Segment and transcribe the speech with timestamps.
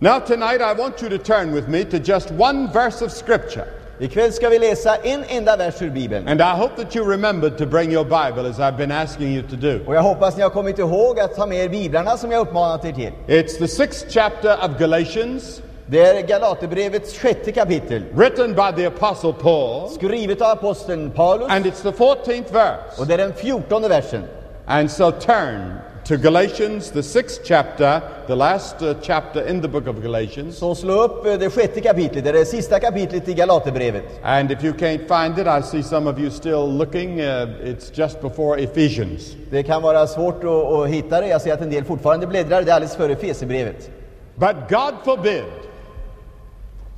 [0.00, 3.66] Now, tonight, I want you to turn with me to just one verse of Scripture.
[4.00, 6.28] Ikväll ska vi läsa en enda vers ur Bibeln.
[6.28, 9.42] And I hope that you remembered to bring your Bible as I've been asking you
[9.42, 9.80] to do.
[9.86, 12.84] Och jag hoppas ni har kommit ihåg att ta med er biblarna som jag uppmanat
[12.84, 13.12] er till.
[13.26, 19.32] It's the sixth chapter of Galatians, Det är Galaterbrevets sjätte kapitel, written by the Apostle
[19.32, 23.00] Paul, skrivet av aposteln Paulus, and it's the 14th verse.
[23.00, 24.22] och det är den fjortonde versen.
[24.66, 25.72] And so turn
[26.08, 30.58] to Galatians, the sixth chapter, the last uh, chapter in the book of Galatians.
[30.58, 34.04] Så slå upp eh, det sjätte kapitlet, det är det sista kapitlet i Galaterbrevet.
[34.22, 37.20] And if you can't find it, I see some of you still looking.
[37.20, 39.36] Uh, it's just before Ephesians.
[39.50, 42.62] Det kan vara svårt att, att hitta det, jag ser att en del fortfarande bläddrar,
[42.62, 43.90] det är alldeles före Fesebrevet.
[44.34, 45.44] But God forbid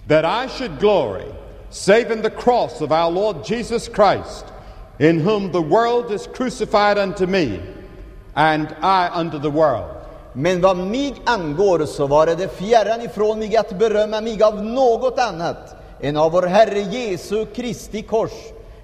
[0.09, 1.33] that I should glory
[1.71, 4.45] save in the cross of our Lord Jesus Christ,
[4.99, 7.59] in whom the world is crucified unto me,
[8.35, 9.91] and I unto the world.
[10.33, 15.19] Men vad mig angår så vare det fjärran ifrån mig att berömma mig av något
[15.19, 18.33] annat än av vår Herre Jesu Kristi kors,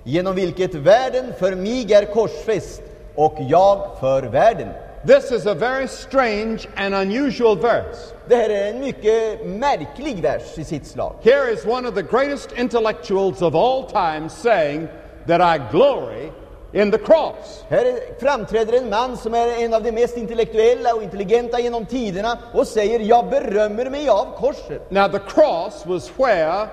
[0.05, 2.83] genom vilket världen för mig är korsfäst
[3.15, 4.69] och jag för världen.
[5.07, 8.15] This is a very strange and unusual verse.
[8.29, 11.15] Det här är en mycket märklig vers i sitt slag.
[11.23, 14.89] Here is one of the greatest intellectuals of all time saying
[15.27, 16.31] that I glory
[16.73, 17.65] in the cross.
[17.69, 21.87] Här är- framträder en man som är en av de mest intellektuella och intelligenta genom
[21.87, 24.91] tiderna och säger jag berömmer mig av korset.
[24.91, 26.67] Now, the cross was where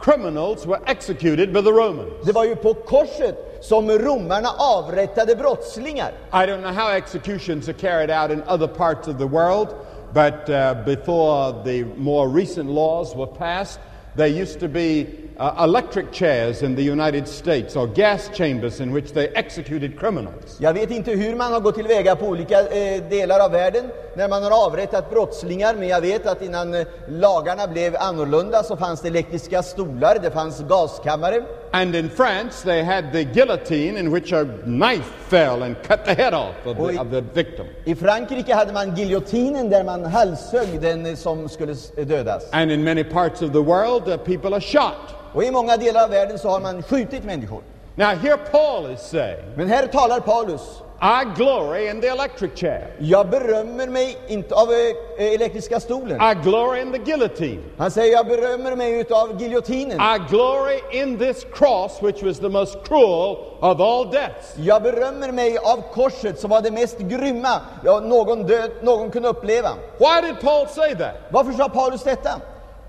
[0.00, 2.26] criminals were executed by the Romans.
[2.26, 6.12] Det var ju på korset som romarna avrättade brottslingar.
[6.32, 9.68] I don't know how executions are carried out in other parts of the world,
[10.12, 13.80] but uh, before the more recent laws were passed,
[14.16, 15.06] there used to be
[15.38, 20.56] uh, electric chairs in the United States or gas chambers in which they executed criminals.
[20.58, 24.28] Jag vet inte hur man har gått tillväga på olika eh, delar av världen när
[24.28, 29.00] man har avrättat brottslingar, men jag vet att innan eh, lagarna blev annorlunda så fanns
[29.00, 31.42] det elektriska stolar, det fanns gaskammare.
[31.72, 36.14] And in France, they had the guillotine in which a knife fell and cut the
[36.14, 37.66] head off of the, of the victim.
[37.84, 42.44] I Frankrike hade man giljotinen där man halshögg den som skulle dödas.
[42.52, 45.14] And in many parts of the world, uh, people are shot.
[45.32, 47.62] Och i många delar av världen så har man skjutit människor.
[47.94, 50.82] Now, here Paul is saying, Men här talar Paulus.
[51.00, 52.96] I glory in the electric chair.
[52.98, 56.20] Jag berömmer mig inte av eh, elektriska stolen.
[56.20, 57.62] I glory in the guillotine.
[57.78, 60.00] Han säger jag berömmer mig utav giljotinen.
[60.00, 64.54] I glory in this cross, which was the most cruel of all deaths.
[64.56, 67.60] Jag berömmer mig av korset som var det mest grymma
[68.02, 69.70] någon, död, någon kunde uppleva.
[69.98, 71.14] Why did Paul say that?
[71.30, 72.40] Varför sa Paulus detta?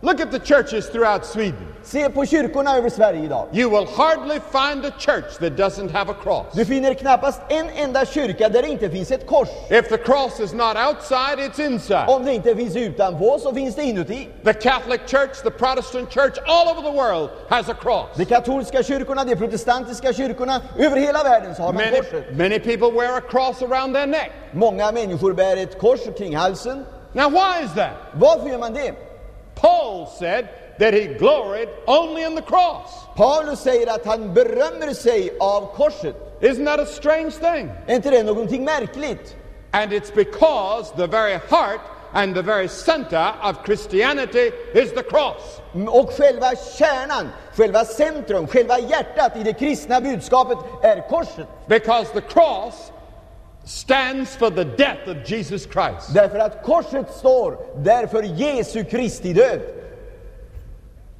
[0.02, 1.68] Look at the churches throughout Sweden.
[1.84, 3.48] Se på kyrkorna över Sverige idag.
[3.54, 6.46] You will hardly find a church that doesn't have a cross.
[6.54, 9.48] Du finner knappast en enda kyrka där det inte finns ett kors.
[9.70, 12.06] If the cross is not outside, it's inside.
[12.10, 14.30] Om det inte finns utanpå så finns det inuti.
[14.44, 18.08] The Catholic Church, the Protestant Church, all over the world has a cross.
[18.16, 22.38] De katolska kyrkorna, de protestantiska kyrkorna, över hela världen så har man Many, korset.
[22.38, 24.32] many people wear a cross around their neck.
[24.52, 26.86] Många människor bär ett kors kring halsen.
[27.14, 27.92] Now, why is that?
[28.14, 29.07] Varför gör man det?
[29.62, 30.48] Paul said
[30.80, 33.06] that he gloried only in the cross.
[33.16, 36.16] Paulus säger att han berömmer sig av korset.
[36.42, 37.72] Isn't that a strange thing?
[37.88, 39.36] Är inte det någonting märkligt?
[39.72, 41.82] And it's because the very heart
[42.14, 45.62] and the very center of Christianity is the cross.
[45.74, 51.48] Mm, och själva kärnan, själva centrum, själva hjärtat i det kristna budskapet är korset.
[51.68, 52.92] Because the cross
[53.68, 56.14] stands for the death of Jesus Christ.
[56.14, 59.62] Därför att korset står därför Jesu Kristi död.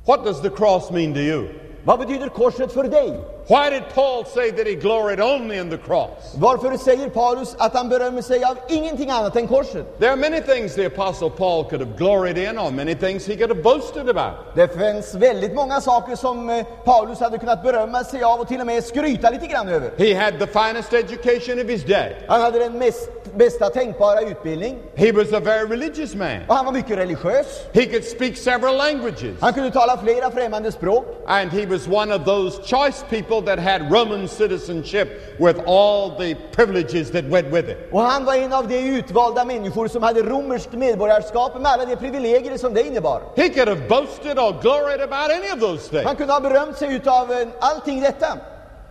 [0.06, 1.48] What does the cross mean to you?
[1.84, 3.20] Vad betyder korset för dig?
[3.50, 6.36] Why did Paul say that he gloried only in the cross?
[6.36, 10.00] Varför säger Paulus att han berömmer sig av ingenting annat än korset?
[10.00, 13.36] There are many things the Apostle Paul could have gloried in, or many things he
[13.36, 14.56] could have boasted about.
[14.56, 18.60] Det finns väldigt många saker som eh, Paulus hade kunnat berömma sig av och till
[18.62, 19.92] och med skryta lite grann över.
[19.98, 22.16] He had the finest education of his day.
[22.28, 26.38] Han hade den mest, bästa tänkbara utbildning He was a very religious man.
[26.48, 27.48] och han var mycket religiös.
[27.74, 29.36] He could speak several languages.
[29.42, 31.06] Han kunde tala flera främmande språk.
[31.28, 36.36] And he was one of those choice people that had Roman citizenship with all the
[36.52, 37.78] privileges that went with it.
[37.92, 41.96] Och han var en av de utvalda människor som hade romerskt medborgarskap med alla de
[41.96, 43.22] privilegier som det innebar.
[43.36, 46.06] He could have boasted or gloried about any of those things.
[46.06, 48.38] Han kunde ha berömt sig utav eh, allting detta.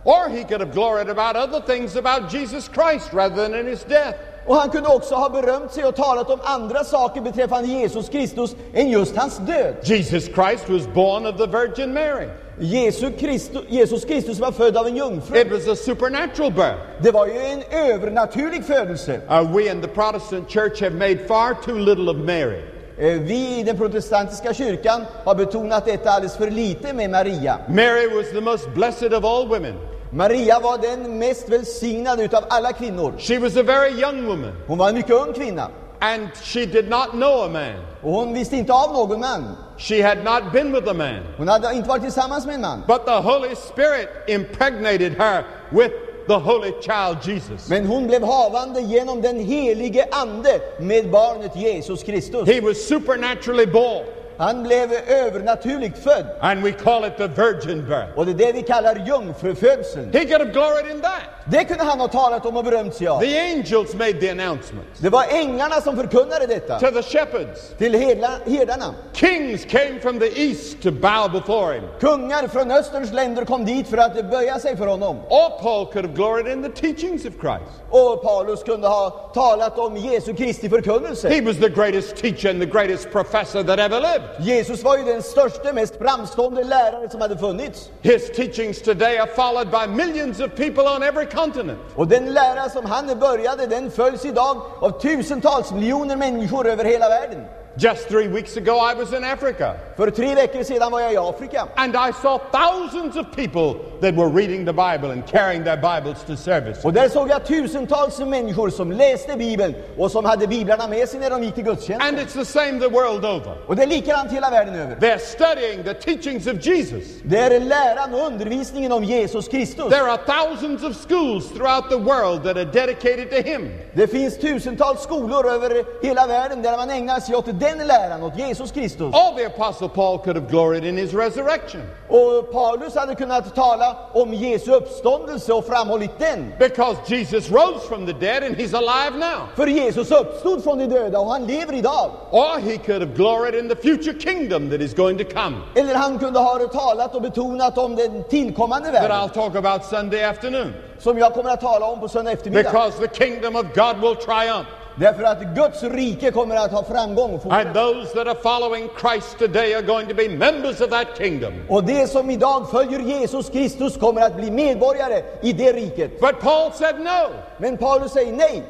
[0.03, 3.83] Or he could have gloried about other things about Jesus Christ rather than in his
[3.83, 4.17] death.
[4.47, 8.55] Och han kunde också ha berömt sig och talat om andra saker beträffande Jesus Kristus
[8.73, 9.75] än just hans död.
[9.83, 12.27] Jesus Christ was born of the Virgin Mary.
[12.59, 15.37] Jesus Kristus, Jesus Kristus var född av en jungfru.
[15.37, 16.77] It was a supernatural birth.
[17.01, 19.21] Det var ju en övernaturlig födelse.
[19.29, 22.61] Uh, we in the Protestant church have made far too little of Mary.
[22.99, 27.59] Eh, Vi i den protestantiska kyrkan har betonat detta alldeles för lite med Maria.
[27.69, 29.73] Mary was the most blessed of all women.
[30.11, 33.13] Maria var den mest välsignade utav alla kvinnor.
[33.17, 36.89] She was a very young woman, Hon var en mycket ung kvinna and she did
[36.89, 37.73] not know a man.
[38.01, 39.55] och hon visste inte av någon man.
[39.77, 41.19] She had not been with a man.
[41.37, 42.83] Hon hade inte varit tillsammans med en man.
[42.87, 45.91] But the Holy Spirit impregnated her with
[46.27, 47.69] the Holy Child Jesus.
[47.69, 52.47] Men hon blev havande genom den helige Ande med barnet Jesus Kristus.
[52.49, 54.05] He was supernaturally born,
[54.37, 56.25] Han blev övernaturligt född.
[56.41, 58.17] and we call it the virgin birth.
[58.17, 60.13] Och det är det vi kallar jungfrufödseln.
[60.13, 61.21] He could have gloried in that.
[61.51, 63.19] Det kunde han ha talat om och berömt sig av.
[63.21, 67.61] The angels made the announcement Det var änglarna som förkunnade detta to the shepherds.
[67.77, 68.95] till herdarna.
[69.13, 71.83] Kings came from the east to bow before him.
[71.99, 75.17] Kungar från Österns länder kom dit för att böja sig för honom.
[75.29, 77.81] Or Paul could have gloried in the teachings of Christ.
[77.89, 81.29] Och Paulus kunde ha talat om Jesu Kristi förkunnelse.
[81.29, 84.47] He was the greatest teacher and the greatest professor that ever lived.
[84.47, 87.89] Jesus var ju den största, mest framstående lärare som hade funnits.
[88.01, 91.79] His teachings today are followed by millions of people on every continent.
[91.95, 97.09] Och den lära som han började, den följs idag av tusentals miljoner människor över hela
[97.09, 97.45] världen.
[97.77, 101.17] Just three weeks ago, I was in Africa, För tre veckor sedan var jag i
[101.17, 101.67] Afrika.
[101.75, 106.23] and I saw thousands of people that were reading the Bible and carrying their Bibles
[106.23, 106.85] to service.
[106.85, 111.19] Och där såg jag tusentals människor som läste Bibeln och som hade biblarna med sig
[111.19, 112.05] när de gick till gudstjänst.
[112.07, 113.57] And it's the same the world over.
[113.67, 114.95] Och det är likadant hela världen över.
[114.95, 117.07] They're studying the teachings of Jesus.
[117.23, 119.89] Det är läran och undervisningen om Jesus Kristus.
[119.89, 123.69] There are thousands of schools throughout the world that are dedicated to Him.
[123.93, 127.47] Det finns tusentals skolor över hela världen där man ägnar sig åt
[127.77, 129.13] den läran, åt Jesus Kristus.
[129.15, 133.95] All the Apostle Paul could have gloried in his resurrection Och Paulus hade kunnat tala
[134.13, 136.53] om Jesu uppståndelse och framhållit den.
[136.59, 139.47] because Jesus rose from the dead and He's alive now.
[139.55, 142.11] För Jesus uppstod från de döda och han lever idag.
[142.31, 145.95] Or He could have gloried in the future kingdom that is going to come Eller
[145.95, 150.23] han kunde ha talat och betonat om den tillkommande that världen I'll talk about Sunday
[150.23, 152.71] afternoon som jag kommer att tala om på söndag eftermiddag.
[152.71, 154.69] because the kingdom of God will triumph.
[154.99, 157.39] Därför att Guds rike kommer att ha framgång.
[157.49, 161.53] And those that are following Christ today are going to be members of that kingdom.
[161.69, 166.19] Och de som idag följer Jesus Kristus kommer att bli medborgare i det riket.
[166.19, 167.29] But Paul said no.
[167.57, 168.63] Men Paulus säger nej.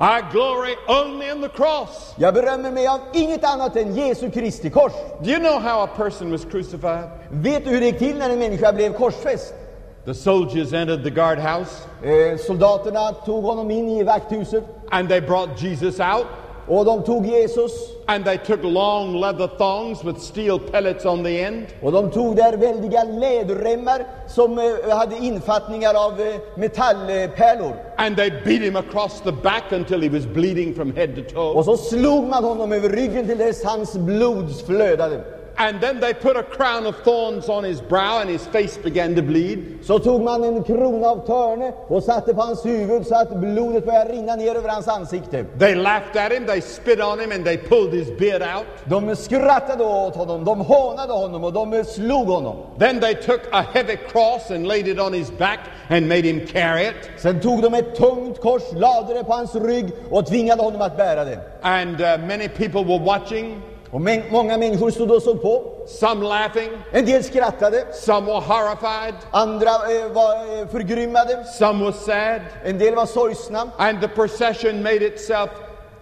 [0.00, 2.14] I glory only in the cross.
[2.16, 4.92] Jag berömmer mig av inget annat än Jesu Kristi kors.
[5.22, 7.08] Do you know how a person was crucified?
[7.30, 9.54] Vet du hur det gick till när en människa blev korsfäst?
[10.04, 15.62] The soldiers entered the guardhouse Eh, soldaterna tog honom in i vakthuset and they brought
[15.62, 16.26] Jesus out
[16.68, 17.72] och de tog Jesus
[18.06, 22.36] and they took long leather thongs with steel pellets on the end och de tog
[22.36, 27.76] där väldiga läderremmar som eh, hade infattningar av eh, metallpärlor.
[27.96, 31.52] and they beat him across the back until he was bleeding from head to toe.
[31.54, 35.24] Och så slog man honom över ryggen till dess hans blod flödade.
[35.60, 39.14] And then they put a crown of thorns on his brow and his face began
[39.16, 39.78] to bleed.
[39.82, 43.86] Så tog man en krona av törne och satte på hans huvud så att blodet
[43.86, 45.44] började rinna ner över hans ansikte.
[45.58, 48.66] They laughed at him, they spit on him, and they pulled his beard out.
[48.84, 52.56] De skrattade åt honom, de hånade honom och de slog honom.
[52.78, 56.46] Then they took a heavy cross and laid it on his back and made him
[56.46, 56.94] carry it.
[57.18, 60.96] Sen tog de ett tungt kors, lade det på hans rygg och tvingade honom att
[60.96, 61.40] bära det.
[61.62, 65.62] And uh, many people were watching, Och mäng- många människor stod och såg på.
[65.86, 71.92] some laughing, En del skrattade, some were horrified, andra eh, var eh, förgrymmade, some were
[71.92, 72.40] sad.
[72.64, 73.70] en del var sorgsna.
[73.78, 75.50] And the procession made itself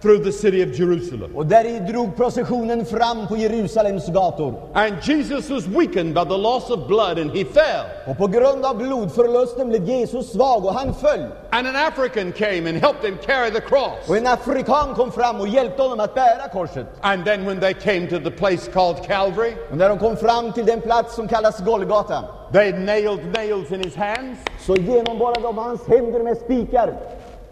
[0.01, 1.35] through the city of Jerusalem.
[1.35, 4.53] Och där drog processionen fram på Jerusalems gator.
[4.73, 7.85] And Jesus was weakened by the loss of blood and he fell.
[8.07, 11.25] Och på grund av blodförlusten blev Jesus svag och han föll.
[11.49, 14.09] And an African came and helped him carry the cross.
[14.09, 16.87] Och en afrikan kom fram och hjälpte honom att bära korset.
[17.01, 20.51] And then when they came to the place called Calvary, Och när de kom fram
[20.51, 22.23] till den plats som kallas Golgata
[22.53, 24.39] they nailed nails in his hands.
[24.65, 26.93] så genomborrade de hans händer med spikar.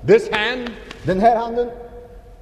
[0.07, 0.69] This hand,
[1.03, 1.69] Den här handen.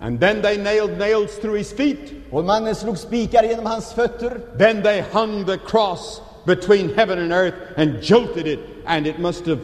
[0.03, 2.11] And then they nailed nails through his feet.
[2.31, 4.41] Och mannen slog spikar genom hans fötter.
[4.57, 9.45] Then they hung the cross between heaven and earth and jolted it, and it must
[9.45, 9.59] have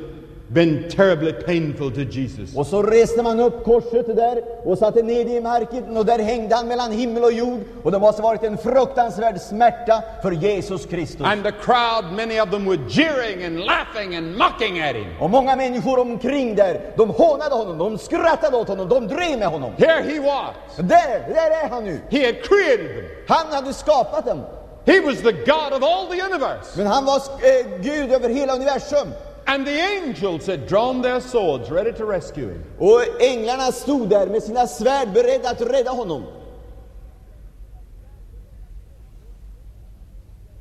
[0.54, 2.56] been terribly painful to Jesus.
[2.56, 6.20] Och så reste man upp korset där och satte ner det i marken och där
[6.20, 7.60] hängde han mellan himmel och jord.
[7.84, 11.28] Och det måste varit en fruktansvärd smärta för Jesus Kristus.
[11.28, 15.08] And the crowd, many of them were jeering and laughing and mocking at him.
[15.20, 19.48] Och många människor omkring där, de hånade honom, de skrattade åt honom, de drev med
[19.48, 19.72] honom.
[19.78, 20.76] Here he was.
[20.78, 22.00] Där, där är han nu.
[22.10, 23.06] He had created them.
[23.28, 24.42] Han hade skapat dem.
[24.86, 26.78] He was the God of all the universe.
[26.78, 29.08] Men han var eh, Gud över hela universum.
[29.50, 32.64] And the angels had drawn their swords ready to rescue him.
[32.78, 36.24] Och änglarna stod där med sina svärd beredda att rädda honom.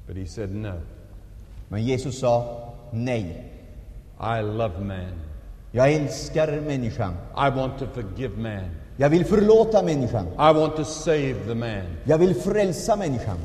[0.06, 0.80] But he said, No,
[1.68, 2.58] Men Jesus sa
[2.90, 3.44] nej.
[4.20, 5.20] I love man.
[5.72, 7.14] Jag älskar människan.
[7.36, 8.70] I want to forgive man.
[8.96, 10.26] Jag vill förlåta människan.
[10.26, 11.96] I want to save the man.
[12.04, 13.38] Jag vill frälsa människan.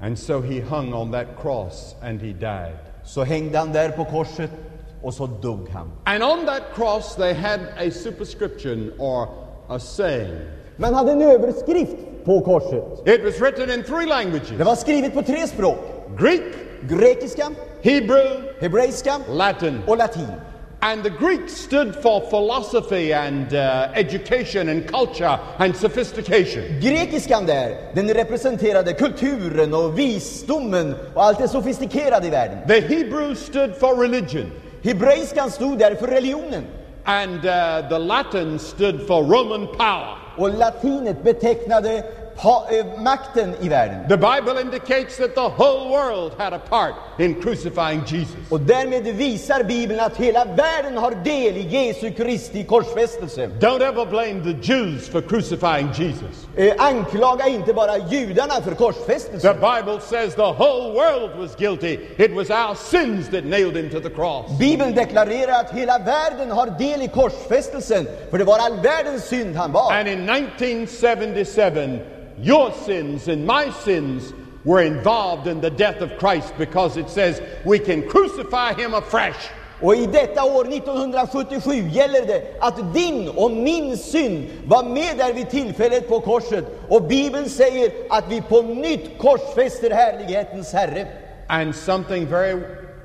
[0.00, 2.93] And so he hung on that cross and he died.
[3.04, 4.50] Så hängde han där på korset
[5.02, 5.90] och så dog han.
[6.04, 9.28] And on that cross, they had a superscription or
[9.68, 10.38] a saying.
[10.76, 13.08] Man hade en överskrift på korset.
[13.08, 15.78] It was written in three Det languages var skrivet på tre språk.
[16.18, 16.42] Greek,
[16.88, 17.50] Grekiska,
[17.82, 19.80] Hebrew, hebreiska Latin.
[19.86, 20.26] och latin.
[20.84, 26.80] And the Greek stood for philosophy and uh, education and culture and sophistication.
[26.80, 32.68] Grekiskan där, den representerade kulturen och visdomen och allt det sofistikerade i världen.
[32.68, 34.50] The Hebrew stood for religion.
[34.82, 36.64] Hebreiskan stod där för religionen.
[37.04, 40.18] And uh, the Latin stood for Roman power.
[40.36, 42.04] Och latinet betecknade
[42.36, 44.08] pa- eh, makten i världen.
[44.08, 48.36] The Bible indicates that the whole world had a part in crucifying Jesus.
[48.50, 53.46] Och därmed visar Bibeln att hela världen har del i Jesu Kristi korsfästelse.
[53.60, 56.46] Don't ever blame the Jews for crucifying Jesus.
[56.56, 59.54] Eh, anklaga inte bara judarna för The korsfästelse.
[59.54, 61.98] Bible says the whole world was guilty.
[62.16, 64.58] It was our sins that nailed him to the cross.
[64.58, 69.56] Bibeln deklarerar att hela världen har del i korsfästelsen, för det var all världens synd
[69.56, 69.92] han bar.
[69.92, 71.98] And in 1977,
[72.38, 74.32] your sins and my sins
[74.64, 79.50] were involved in the death of Christ because it says we can crucify him afresh.
[79.80, 85.32] Och i detta år 1977 gäller det att din och min synd var med där
[85.34, 86.64] vid tillfället på korset.
[86.88, 91.06] Och Bibeln säger att vi på nytt korsfäster härlighetens Herre.
[91.48, 92.60] And something very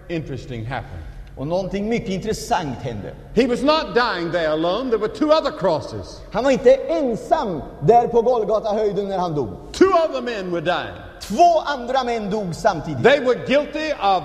[0.08, 0.99] interesting happened.
[1.40, 3.14] Och någonting mycket intressant hände.
[3.34, 6.22] He was not dying there alone, there were two other crosses.
[6.32, 9.50] Han var inte ensam där på Golgata-höjden när han dog.
[9.74, 10.96] Two other men were dying.
[11.22, 13.04] Två andra män dog samtidigt.
[13.04, 14.24] They were guilty of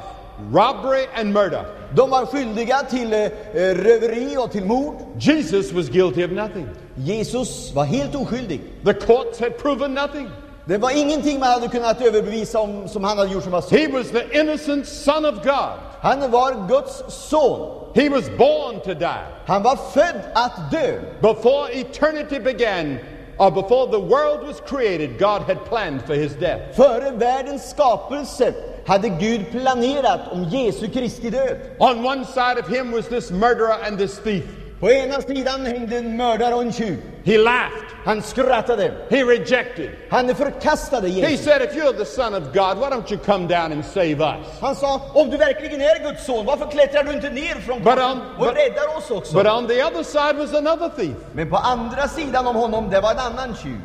[0.52, 1.64] robbery and murder.
[1.96, 3.18] De var skyldiga till eh,
[3.54, 4.94] röveri och till mord.
[5.18, 6.68] Jesus was guilty of nothing.
[6.96, 8.60] Jesus var helt oskyldig.
[8.84, 10.30] The courts had proven nothing.
[10.64, 13.76] Det var ingenting man hade kunnat överbevisa om som han hade gjort som var så.
[13.76, 15.83] He was the innocent Son of God.
[16.04, 17.92] Han var Guds son.
[17.94, 19.26] He was born to die.
[19.46, 21.00] Han var född att dö.
[21.20, 22.98] Before eternity began,
[23.38, 26.76] or before the world was created, God had planned for his death.
[26.76, 28.54] Före världens skapelse
[28.86, 31.56] hade Gud planerat om Jesu Kristi död.
[31.78, 34.44] On one side of him was this murderer and this thief.
[34.84, 37.02] På ena sidan hängde en mördare och en tjuv.
[37.24, 37.84] He laughed.
[38.04, 38.92] Han skrattade.
[39.10, 39.90] He rejected.
[40.10, 41.44] Han förkastade He Jesus.
[41.44, 44.46] said, If you're the Son of God, why don't you come down and save us?
[44.60, 48.16] Han sa, om du verkligen är Guds son, varför klättrar du inte ner från korset
[48.38, 49.34] och räddar oss också?
[49.34, 51.16] But on the other side was another thief.
[51.32, 53.80] Men på andra sidan om honom, det var en annan tjuv.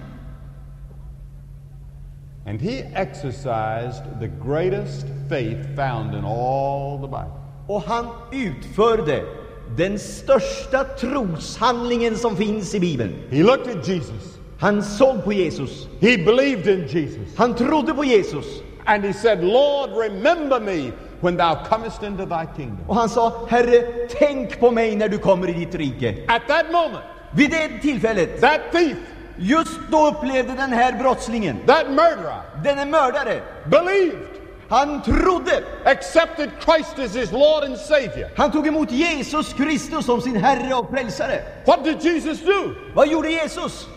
[2.47, 7.39] And he exercised the greatest faith found in all the Bible.
[7.67, 9.23] Och han utförde
[9.77, 13.15] den största troshandlingen som finns i Bibeln.
[13.29, 14.39] He looked at Jesus.
[14.59, 15.87] Han såg på Jesus.
[16.01, 17.37] He believed in Jesus.
[17.37, 18.45] Han trodde på Jesus.
[18.85, 22.85] And he said, Lord, remember me when thou comest into thy kingdom.
[22.87, 26.15] Och han sa, Herre, tänk på mig när du kommer i ditt rike.
[26.27, 28.97] At that moment, Vid det tillfället, that thief,
[29.37, 34.38] just då upplevde den här brottslingen, that murderer, denne mördare, believed,
[34.69, 35.63] han trodde.
[35.85, 38.29] accepted Christ as his Lord and Savior.
[38.35, 41.41] Han tog emot Jesus Kristus som sin Herre och Frälsare.
[41.65, 42.75] What did Jesus do?
[42.93, 43.87] Vad gjorde Jesus?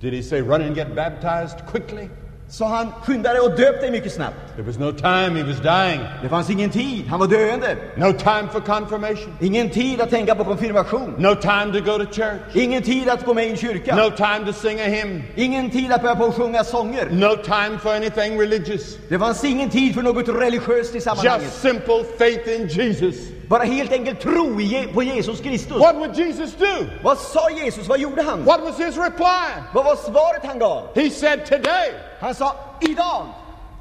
[0.00, 2.08] Did he say, run and get baptized quickly?
[2.50, 4.36] Så han skyndade och döp dig mycket snabbt.
[4.56, 6.00] There was no time, he was dying.
[6.22, 7.76] Det fanns ingen tid, han var döende.
[7.96, 9.36] No time for confirmation.
[9.40, 11.14] Ingen tid att tänka på konfirmation.
[11.18, 12.40] No time to go to church.
[12.54, 13.96] Ingen tid att gå med i en kyrka.
[13.96, 15.22] No time to sing a hymn.
[15.36, 17.10] Ingen tid att börja på att sjunga sånger.
[17.10, 18.98] No time for anything religious.
[19.08, 21.42] Det fanns ingen tid för något religiöst i sammanhanget.
[21.42, 23.16] Just simple faith in Jesus.
[23.50, 24.60] Bara helt enkelt tro
[24.94, 25.76] på Jesus Kristus.
[25.76, 26.86] What would Jesus do?
[27.02, 27.88] Vad sa Jesus?
[27.88, 28.44] Vad gjorde han?
[28.44, 29.62] What was his reply?
[29.74, 30.88] Vad var svaret han gav?
[30.94, 33.26] He said, Today, Han sa idag,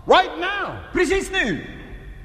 [0.07, 1.57] right now, precis nu,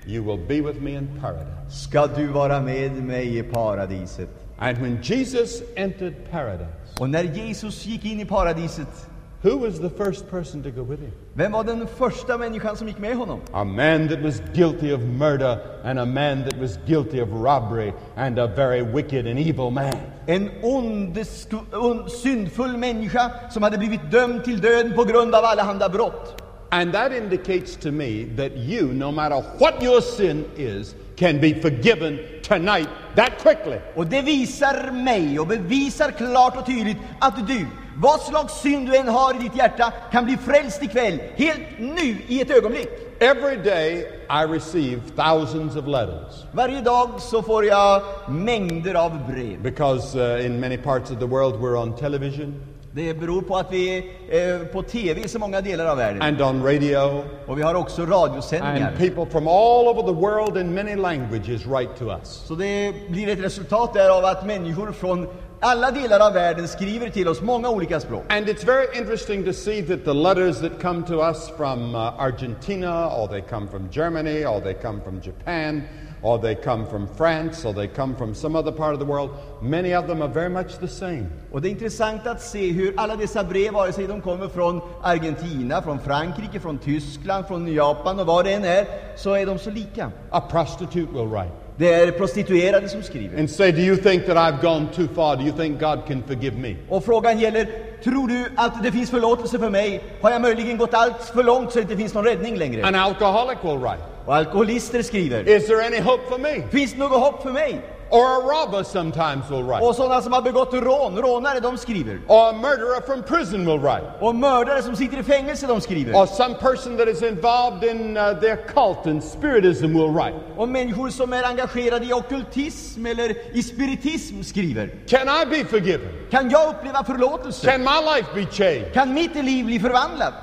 [0.06, 1.70] you will be with me in paradise.
[1.70, 4.28] ska du vara med mig i paradiset.
[4.58, 9.08] And when Jesus entered paradise, Och när Jesus gick in i paradiset,
[9.44, 11.12] who was the first person to go with him?
[11.34, 13.40] vem var den första människan som gick med honom?
[13.52, 17.92] A man that was guilty of murder and a man that was guilty of robbery
[18.16, 19.94] and a very wicked and evil man.
[20.26, 25.88] En ondesk, on, syndfull människa som hade blivit dömd till döden på grund av allehanda
[25.88, 26.42] brott.
[26.70, 31.54] And that indicates to me that you, no matter what your sin is, can be
[31.54, 33.78] forgiven tonight that quickly.
[33.94, 38.96] Och det visar mig och bevisar klart och tydligt att du, vad slags synd du
[38.96, 42.88] än har i ditt hjärta, kan bli frälst ikväll, helt nu, i ett ögonblick.
[43.20, 49.62] Every day I receive thousands of letters Varje dag så får jag mängder av brev.
[49.62, 52.54] because uh, in many parts of the world we're on television
[52.96, 56.22] Det beror på att vi är på TV i så många delar av världen.
[56.22, 58.92] and on radio, Och vi har också and radiosändningar.
[58.98, 62.28] people from all over the world in many languages write to us.
[62.46, 65.28] Så det blir ett resultat därav att människor från
[65.60, 68.24] alla delar av världen skriver till oss många olika språk.
[68.28, 72.00] And it's very interesting to see that the letters that come to us from uh,
[72.20, 75.82] Argentina, or they come from Germany, or they come from Japan,
[76.24, 79.30] or they come from France, or they come from some other part of the world,
[79.62, 81.26] many of them are very much the same.
[81.52, 84.80] Och det är intressant att se hur alla dessa brev, vare sig de kommer från
[85.02, 89.58] Argentina, från Frankrike, från Tyskland, från Japan och vad det än är, så är de
[89.58, 90.10] så lika.
[90.30, 93.38] A prostitute will write Det är prostituerade som skriver.
[93.38, 95.36] and say, Do you think that I've gone too far?
[95.36, 96.76] Do you think God can forgive me?
[96.88, 97.68] Och frågan gäller,
[98.04, 100.02] tror du att det finns förlåtelse för mig?
[100.20, 102.84] Har jag möjligen gått allt för långt så det inte finns någon räddning längre?
[102.86, 106.62] An alcoholic will write, Och alkoholister skriver, Is there any hope for me?
[106.70, 107.80] finns det något hopp för mig?
[108.10, 112.20] Or a robber sometimes will write, Och sådana som har begått rån, rånare, de skriver.
[112.28, 114.04] or a murderer from prison will write.
[114.20, 116.14] Och mördare som sitter i fängelse, de skriver.
[116.14, 120.36] or some person that is involved in uh, their cult and spiritism will write.
[120.56, 124.90] Och människor som är engagerade i ockultism eller i spiritism skriver.
[125.08, 126.08] Can I be forgiven?
[126.30, 127.66] Kan jag uppleva förlåtelse?
[127.70, 128.92] Can my life be changed?
[128.92, 130.34] Kan mitt liv bli förvandlat?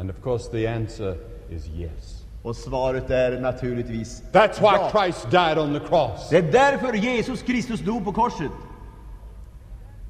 [0.00, 1.16] And of course, the answer
[1.50, 2.09] is yes.
[2.42, 4.90] Och svaret är naturligtvis That's why ja.
[4.94, 6.28] Christ died on the cross.
[6.30, 8.50] Det är därför Jesus Kristus dog på korset.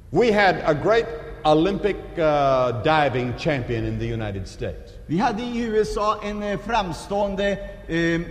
[0.09, 1.05] We had a great
[1.43, 4.91] Olympic uh, diving champion in the United States.
[5.05, 7.57] Vi hade i USA en eh, framstående
[7.87, 8.21] eh,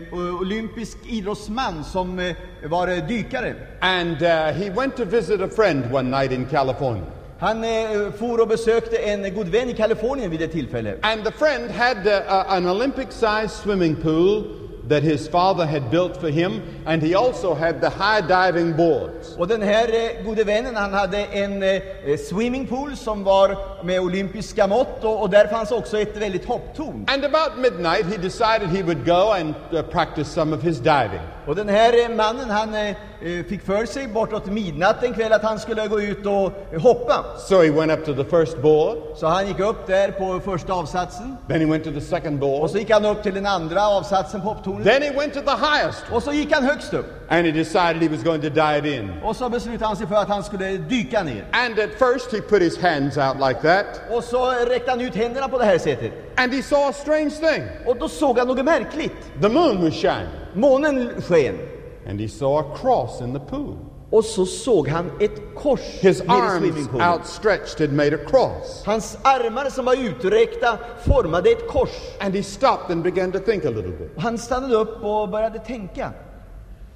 [0.40, 3.54] olympisk idrottsman som eh, var eh, dykare.
[3.80, 7.04] And uh, he went to visit a friend one night in California.
[7.40, 10.94] Han eh, for och besökte en god vän i Kalifornien vid ett tillfälle.
[11.02, 14.44] And the friend had uh, an Olympic sized swimming pool
[14.88, 19.36] that his father had built for him, and he also had the high diving boards.
[19.36, 21.80] Och den här eh, gode vännen han hade en eh,
[22.28, 27.04] swimmingpool som var med olympiska mått och, och där fanns också ett väldigt hopptorn.
[27.08, 31.20] And about midnight, he decided he would go and uh, practice some of his diving.
[31.50, 35.32] Och den här eh, mannen han eh, eh, fick för sig bortåt midnatt en kväll
[35.32, 37.24] att han skulle gå ut och hoppa.
[37.48, 40.72] So he went up to the first board, Så han gick upp där på första
[40.72, 43.46] avsatsen then he went to the second board, och så gick han upp till den
[43.46, 46.94] andra avsatsen på hopptornet then he went to the highest, och så gick han högst
[46.94, 47.06] upp.
[47.28, 49.12] and he decided he was going to dive in.
[49.24, 51.44] Och så beslutade han sig för att han skulle dyka ner.
[51.52, 55.14] And at first, he put his hands out like that, Och så räckte han ut
[55.14, 56.12] händerna på det här sättet.
[56.36, 57.62] and he saw a strange thing.
[57.86, 59.12] Och då såg han något märkligt.
[59.42, 61.58] The moon was shining, Månen sken.
[62.06, 63.78] and he saw a cross in the pool.
[64.10, 68.82] Och så såg han ett kors His arms outstretched had made a cross.
[68.86, 71.90] Hans armar som var uträckta formade ett kors.
[72.20, 74.10] And he stopped and began to think a little bit.
[74.18, 76.12] Han stannade upp och började tänka.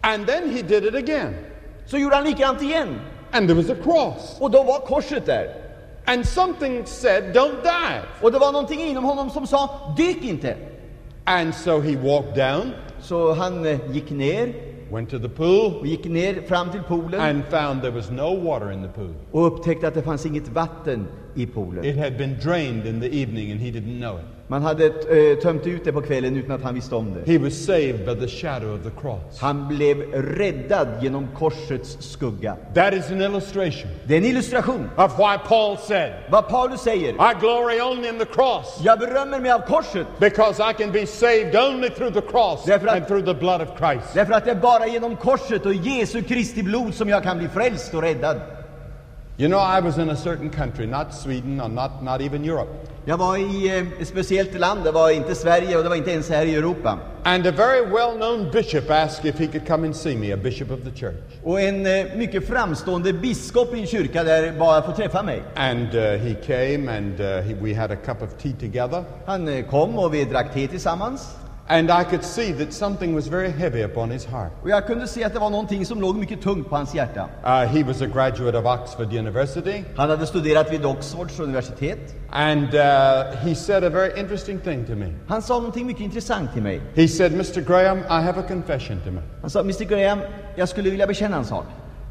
[0.00, 1.34] And then he did it again.
[1.86, 3.00] Så gjorde han likadant igen.
[3.32, 4.36] And there was a cross.
[4.40, 5.54] Och då var korset där.
[6.06, 8.02] And something said, Don't dive.
[8.22, 10.56] Och det var någonting inom honom som sa, dyk inte.
[11.24, 12.72] And so he walked down,
[13.04, 14.52] Så han eh, gick ner
[14.90, 18.40] went to the pool, och gick ner fram till poolen and found there was no
[18.44, 19.14] water in the pool.
[19.30, 21.84] och upptäckte att det fanns inget vatten i poolen.
[21.84, 24.24] It had been drained in the evening and he didn't know it.
[24.46, 27.32] Man hade eh, tömt ut det på kvällen utan att han visste om det.
[27.32, 29.40] He was saved by the shadow of the cross.
[29.40, 32.56] Han blev räddad genom korsets skugga.
[32.74, 34.90] That is an illustration Det är en illustration.
[34.96, 37.08] of why Paul said, Vad Paulus säger.
[37.12, 40.06] I glory only in the cross Jag berömmer mig av korset.
[40.20, 43.68] because I can be saved only through the cross att- and through the blood of
[43.78, 44.14] Christ.
[44.14, 47.48] Därför att det är bara genom korset och Jesu Kristi blod som jag kan bli
[47.48, 48.40] frälst och räddad.
[49.36, 52.68] You know, I was in a certain country, not Sweden or not, not even Europe.
[53.04, 56.10] Jag var i eh, ett speciellt land, det var inte Sverige och det var inte
[56.10, 56.98] ens här i Europa.
[57.24, 60.36] And a very well known bishop asked if he could come and see me, a
[60.36, 61.22] bishop of the church.
[61.42, 65.42] Och en eh, mycket framstående biskop i en kyrka där bad att få träffa mig.
[65.56, 69.04] And uh, he came and uh, he, we had a cup of tea together.
[69.26, 71.36] Han eh, kom och vi drack te tillsammans.
[71.66, 74.52] And I could see that something was very heavy upon his heart.
[74.62, 77.28] Och jag kunde se att det var någonting som låg mycket tungt på hans hjärta.
[77.44, 79.84] Uh, he was a graduate of Oxford University.
[79.96, 82.14] Han hade studerat vid Oxfords universitet.
[82.30, 85.12] And uh, he said a very interesting thing to me.
[85.28, 86.80] Han sa någonting mycket intressant till mig.
[86.94, 87.60] He said, Mr.
[87.60, 89.26] Graham, I have a confession to make.
[89.40, 90.20] Han sa, Mr Graham,
[90.56, 91.64] jag skulle vilja bekänna en sak.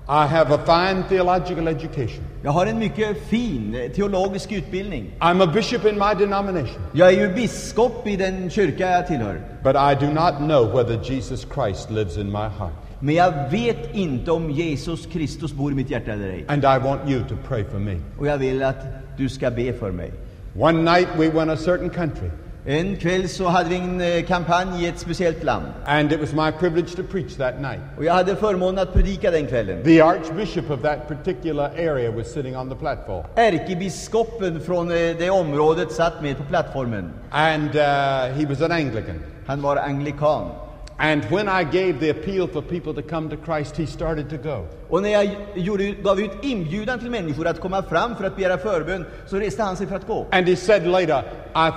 [0.07, 2.23] I have a fine theological education.
[2.41, 5.11] Jag har en mycket fin eh, teologisk utbildning.
[5.19, 6.81] I'm a bishop in my denomination.
[6.93, 9.41] Jag är ju biskop i den kyrka jag tillhör.
[9.63, 12.73] But I do not know whether Jesus Christ lives in my heart.
[12.99, 16.45] Men jag vet inte om Jesus Kristus bor i mitt hjärta eller ej.
[16.47, 17.97] And I want you to pray for me.
[18.19, 18.85] Och jag vill att
[19.17, 20.11] du ska be för mig.
[20.59, 22.29] One night we went a certain country,
[22.65, 25.65] En kväll så hade vi en eh, kampanj i ett speciellt land.
[25.85, 27.79] and it was my privilege to preach that night.
[27.97, 29.83] Och jag hade förmånen att predika den kvällen.
[29.83, 35.29] The archbishop of that particular area was sitting on the platform, Ärkebiskopen från eh, det
[35.29, 37.09] området satt med på plattformen.
[37.31, 37.81] and uh,
[38.39, 39.23] he was an Anglican.
[39.47, 40.49] Han var anglikan.
[40.97, 44.37] And when I gave the appeal for people to come to Christ, he started to
[44.37, 44.65] go.
[44.89, 48.57] Och när jag gjorde, gav ut inbjudan till människor att komma fram för att begära
[48.57, 50.27] förbön, så reste han sig för att gå.
[50.31, 51.23] And he said later,
[51.55, 51.71] I,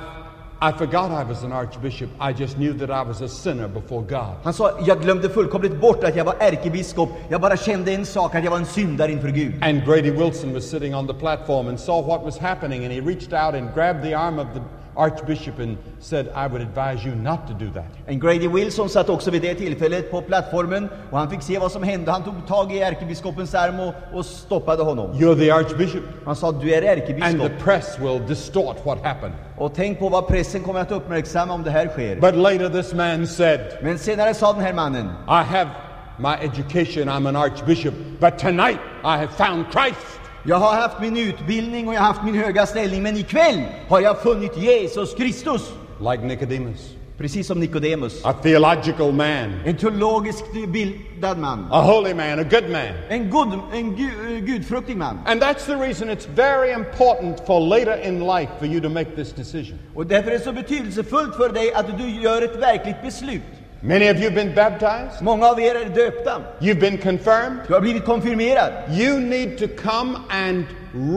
[0.61, 2.09] I forgot I was an archbishop.
[2.19, 4.37] I just knew that I was a sinner before God.
[4.43, 7.09] Han sa, jag glömde fullkomligt bort att jag var ärkebiskop.
[7.29, 9.55] Jag bara kände en sak, att jag var en syndare inför Gud.
[9.65, 13.01] And Grady Wilson was sitting on the platform and saw what was happening, and he
[13.01, 14.61] reached out and grabbed the arm of the
[14.97, 17.85] archbishop and said, I would advise you not to do that.
[18.09, 21.73] And Grady Wilson satt också vid det tillfället på plattformen och han fick se vad
[21.73, 22.11] som hände.
[22.13, 25.13] Han tog tag i ärkebiskopens arm och, och stoppade honom.
[25.13, 27.43] You're the archbishop, Han sa, du är and ärkebiskop.
[27.43, 29.35] the press will distort what happened.
[29.59, 32.17] Och tänk på vad pressen kommer att uppmärksamma om det här sker.
[32.21, 35.71] But later, this man said, Men senare sa den här mannen, I have
[36.19, 40.21] my education, I'm an archbishop, but tonight I have found Christ.
[40.47, 44.01] Jag har haft min utbildning och jag har haft min höga ställning, men ikväll har
[44.01, 45.73] jag funnit Jesus Kristus.
[46.01, 48.25] Like Nicodemus, Precis som Nikodemus.
[48.25, 51.67] a theological man, En teologiskt bildad man.
[51.71, 52.89] a holy man, a good man.
[53.09, 54.09] En, god, en gu,
[54.41, 55.19] gudfruktig man.
[55.27, 59.17] And that's the reason it's very important for later in life for you to make
[59.17, 59.79] this decision.
[59.95, 63.43] Och därför är det så betydelsefullt för dig att du gör ett verkligt beslut.
[63.81, 66.43] Many of you have been baptized, Många av er är döpta.
[66.61, 67.59] you've been confirmed.
[67.67, 68.73] Du har blivit konfirmerad.
[68.91, 70.65] You need to come and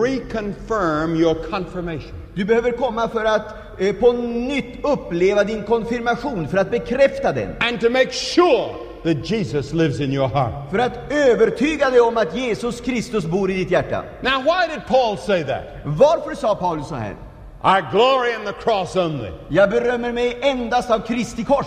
[0.04, 2.14] reconfirm your confirmation.
[2.34, 7.56] Du behöver komma för att eh, på nytt uppleva din konfirmation, för att bekräfta den.
[7.60, 10.72] And to make sure that Jesus lives in your heart.
[10.72, 14.04] För att övertyga dig om att Jesus Kristus bor i ditt hjärta.
[14.22, 15.64] Now, why did Paul say that?
[15.86, 17.16] Varför sa Paulus så här?
[17.64, 19.32] I glory in the cross only.
[19.50, 21.66] Jag berömmer mig endast av Kristi kors.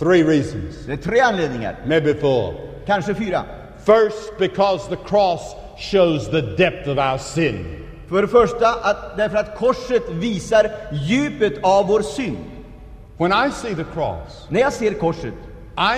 [0.00, 2.54] Three reasons, Det är tre anledningar, maybe four.
[2.86, 3.44] kanske fyra.
[3.84, 7.86] First, because the cross shows the depth of our sin.
[8.08, 12.38] För det första, att, därför att korset visar djupet av vår synd.
[13.18, 15.34] When I see the cross, När jag ser korset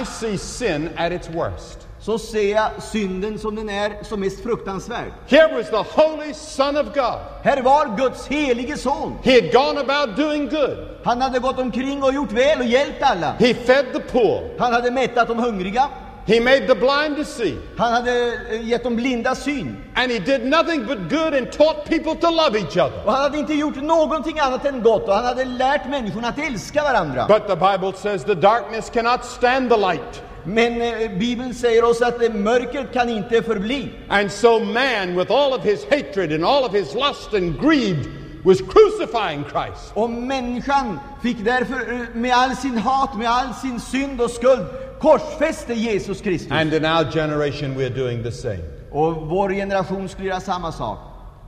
[0.00, 1.88] I see sin at its worst.
[2.02, 5.12] Så ser jag synden som den är som mest fruktansvärd.
[5.26, 7.18] Here was the Holy Son of God.
[7.42, 9.18] Här var Guds helige son.
[9.22, 10.78] He had gone about doing good.
[11.04, 13.32] Han hade gått omkring och gjort väl och hjälpt alla.
[13.32, 14.58] He fed the poor.
[14.58, 15.88] Han hade mättat de hungriga.
[16.26, 17.58] He made the blind to see.
[17.76, 19.76] Han hade eh, gett de blinda syn.
[19.94, 23.04] And he did nothing but good and taught people to love each other.
[23.04, 26.38] Och han hade inte gjort någonting annat än gott och han hade lärt människorna att
[26.38, 27.26] älska varandra.
[27.28, 30.22] But the Bible says the darkness cannot stand the light.
[30.44, 33.90] Men eh, Bibeln säger oss att eh, mörkret kan inte förbli.
[34.08, 38.06] And so man, with all of his hatred and all of his lust and greed,
[38.44, 39.92] was crucifying Christ.
[39.94, 44.66] Och människan fick därför eh, med all sin hat, med all sin synd och skuld
[45.00, 46.52] korsfäste Jesus Kristus.
[46.52, 48.62] And in our generation, we're doing the same.
[48.90, 50.98] Och vår generation skulle göra samma sak.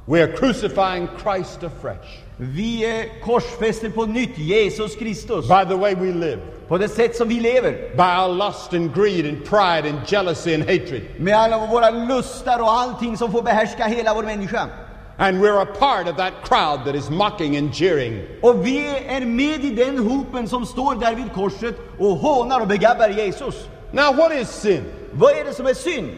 [0.07, 6.39] We're crucifying Christ afresh Vi korsfäster på nytt Jesus Kristus by the way we live,
[6.69, 7.73] på det sätt som vi lever.
[7.97, 11.03] by our lust and greed and pride and jealousy and hatred.
[11.19, 14.69] Med alla våra lustar och allting som får behärska hela vår människa.
[15.17, 18.23] And we're a part of that crowd that is mocking and jeering.
[18.43, 22.67] Och vi är med i den hopen som står där vid korset och hånar och
[22.67, 23.55] begabbar Jesus.
[23.93, 24.85] Now, what is sin?
[25.13, 26.11] Vad är det som är synd?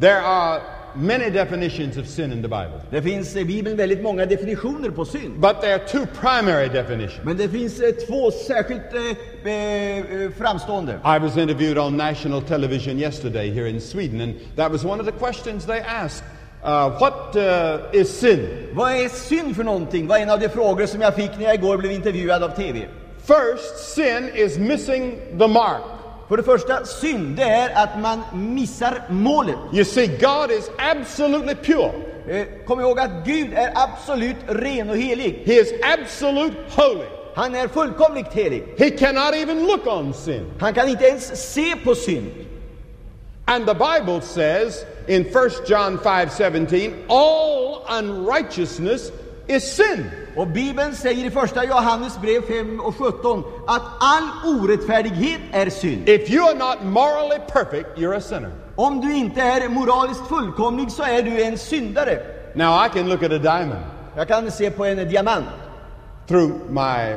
[0.00, 0.60] There are
[0.94, 5.04] many definitions of sin in the Bible, Det finns i Bibeln väldigt många definitioner på
[5.04, 5.40] synd.
[5.40, 7.24] but there are two primary definitions.
[7.24, 10.92] Men det finns eh, två särskilt eh, eh, framstående.
[10.92, 15.06] I was interviewed on national television yesterday here in Sweden, and that was one of
[15.06, 16.24] the questions they asked.
[16.64, 18.48] Uh, what uh, is sin?
[18.72, 20.06] Vad är synd för någonting?
[20.06, 22.86] var en av de frågor som jag fick när jag igår blev intervjuad av TV.
[23.24, 25.82] First, sin is missing the mark.
[26.32, 28.22] För det första, synd, det är att man
[28.54, 29.56] missar målet.
[29.72, 31.92] You see, God is absolutely pure.
[32.28, 35.42] Eh, Kom ihåg att Gud är absolut ren och helig.
[35.46, 37.04] He is absolute holy.
[37.34, 38.64] Han är fullkomligt helig.
[38.78, 40.50] He cannot even look on sin.
[40.60, 42.30] Han kan inte ens se på synd.
[43.44, 49.12] And the Bible says in 1 John 5:17, all unrighteousness
[49.46, 50.10] is sin.
[50.36, 56.08] Och Bibeln säger i första Johannes brev 5 och 17 att all orättfärdighet är synd.
[56.08, 58.50] If you are not morally perfect, you're a sinner.
[58.76, 62.18] Om du inte är moraliskt fullkomlig så är du en syndare.
[62.54, 63.80] Now I can look at a diamond
[64.16, 65.46] Jag kan se på en diamant
[66.28, 67.16] through my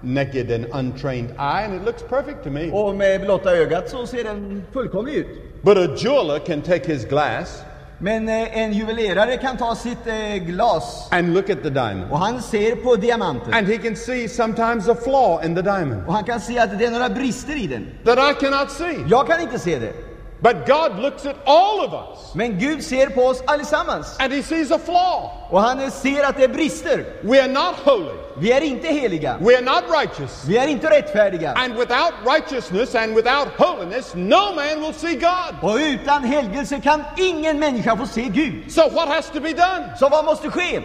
[0.00, 2.70] naked and untrained eye and it looks perfect to me.
[2.70, 5.26] och med blotta ögat så ser den fullkomlig ut.
[5.62, 7.62] But a jeweler can take his glass
[7.98, 12.10] Men eh, en juvelerare kan ta sitt eh, glas and look at the diamond.
[12.10, 13.54] och han ser på diamanten.
[13.54, 16.78] And he can see sometimes a flaw in the diamond Och han kan se att
[16.78, 17.86] det är några brister i den.
[18.04, 19.04] that I cannot see.
[19.08, 19.92] Jag kan inte se det.
[20.40, 24.16] But God looks at all of us Men Gud ser på oss allesammans.
[24.20, 25.30] and he sees a flaw.
[25.50, 27.04] Och han ser att det är brister.
[27.22, 28.14] We are not holy.
[28.38, 29.36] Vi är inte heliga.
[29.40, 30.44] We are not righteous.
[30.48, 31.52] Vi är inte rättfärdiga.
[31.52, 35.70] And without righteousness and without holiness, no man will see God.
[35.70, 38.72] Och utan helgelse kan ingen människa få se Gud.
[38.72, 39.92] So what has to be done?
[39.98, 40.82] Så vad måste ske?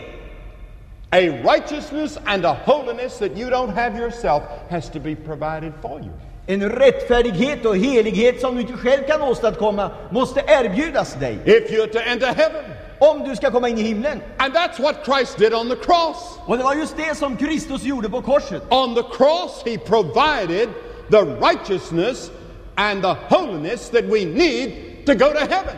[1.14, 6.00] A righteousness and a holiness that you don't have yourself has to be provided for
[6.00, 6.12] you.
[6.48, 11.40] En rättfärdighet och helighet som du inte själv kan åstadkomma måste erbjudas dig.
[11.46, 12.64] If you're to enter heaven.
[13.00, 14.22] Om du ska komma in i himlen.
[14.38, 16.40] And that's what Christ did on the cross.
[16.46, 18.64] Och det var just det som Kristus gjorde på korset.
[18.70, 20.70] On the cross, he provided
[21.10, 22.32] the righteousness
[22.76, 24.72] and the holiness that we need
[25.06, 25.76] to go to heaven.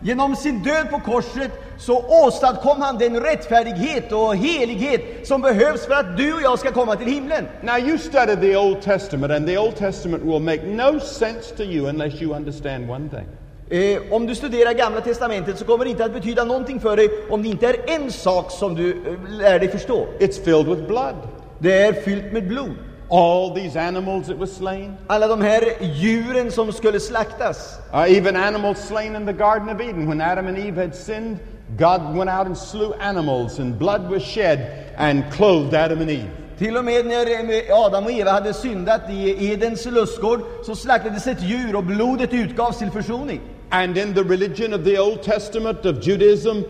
[0.00, 5.94] Genom sin död på korset så åstadkom han den rättfärdighet och helighet som behövs för
[5.94, 7.44] att du och jag ska komma till himlen.
[7.62, 11.62] Now, you study the Old Testament, and the Old Testament will make no sense to
[11.62, 13.26] you unless you understand one thing.
[13.70, 17.08] Eh, om du studerar Gamla Testamentet så kommer det inte att betyda någonting för dig
[17.30, 20.06] om det inte är en sak som du eh, lär dig förstå.
[20.18, 21.14] It's filled with blood.
[21.58, 22.74] Det är fyllt med blod.
[23.10, 27.78] All these animals that were slain, Alla de här djuren som skulle slaktas.
[27.94, 30.08] uh, even animals slain in the Garden of Eden.
[30.08, 31.38] When Adam and Eve had sinned,
[31.76, 36.30] God went out and slew animals, and blood was shed and clothed Adam and Eve.
[36.58, 41.26] Till och med när eh, Adam och Eva hade syndat i Edens lustgård så slaktades
[41.26, 43.40] ett djur och blodet utgavs till försoning.
[43.70, 46.62] And in the religion of the Old Testament of Judaism,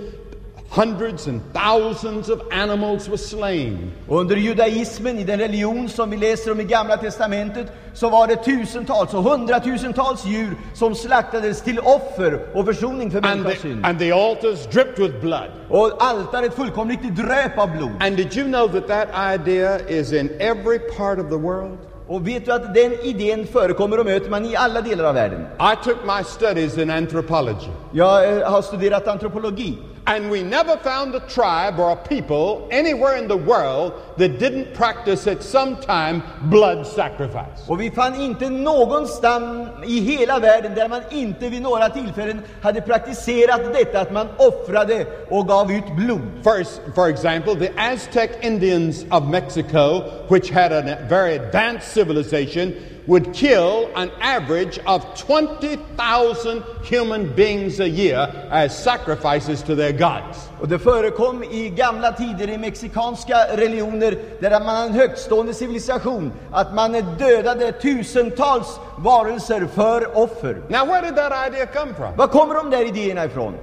[0.71, 3.93] hundreds and thousands of animals were slain.
[4.09, 8.37] Under judaismen, i den religion som vi läser om i Gamla Testamentet, så var det
[8.37, 13.87] tusentals och hundratusentals djur som slaktades till offer och försoning för människans synd.
[13.87, 15.51] and the altars dripped with blood.
[15.71, 17.91] Och altaret fullkomligt dröp av blod.
[18.01, 19.09] And did you know that that
[19.41, 21.79] idea is in every part of the world?
[22.09, 25.41] Och vet du att den idén förekommer och möter man i alla delar av världen?
[25.43, 29.79] I took my studies in anthropology, Jag eh, har studerat antropologi.
[30.09, 34.73] And we never found a tribe or a people anywhere in the world that didn't
[34.73, 37.69] practice at some time blood sacrifice.
[37.69, 42.81] Och vi fann inte någonstans i hela världen där man inte vid några tillfällen hade
[42.81, 46.31] praktiserat detta att man offrade och gav ut blod.
[46.45, 52.73] First, for example, the Aztec Indians of Mexico, which had a very advanced civilization,
[53.09, 60.49] would kill an average of 20,000 human beings a year as sacrifices to their gods.
[60.61, 66.33] Och det förekom i gamla tider i mexikanska religioner där man hade en högtstående civilisation
[66.53, 70.63] att man dödade tusentals varelser för offer.
[70.69, 72.17] Now, where did that idea come from?
[72.17, 73.55] Var kommer de där idéerna ifrån?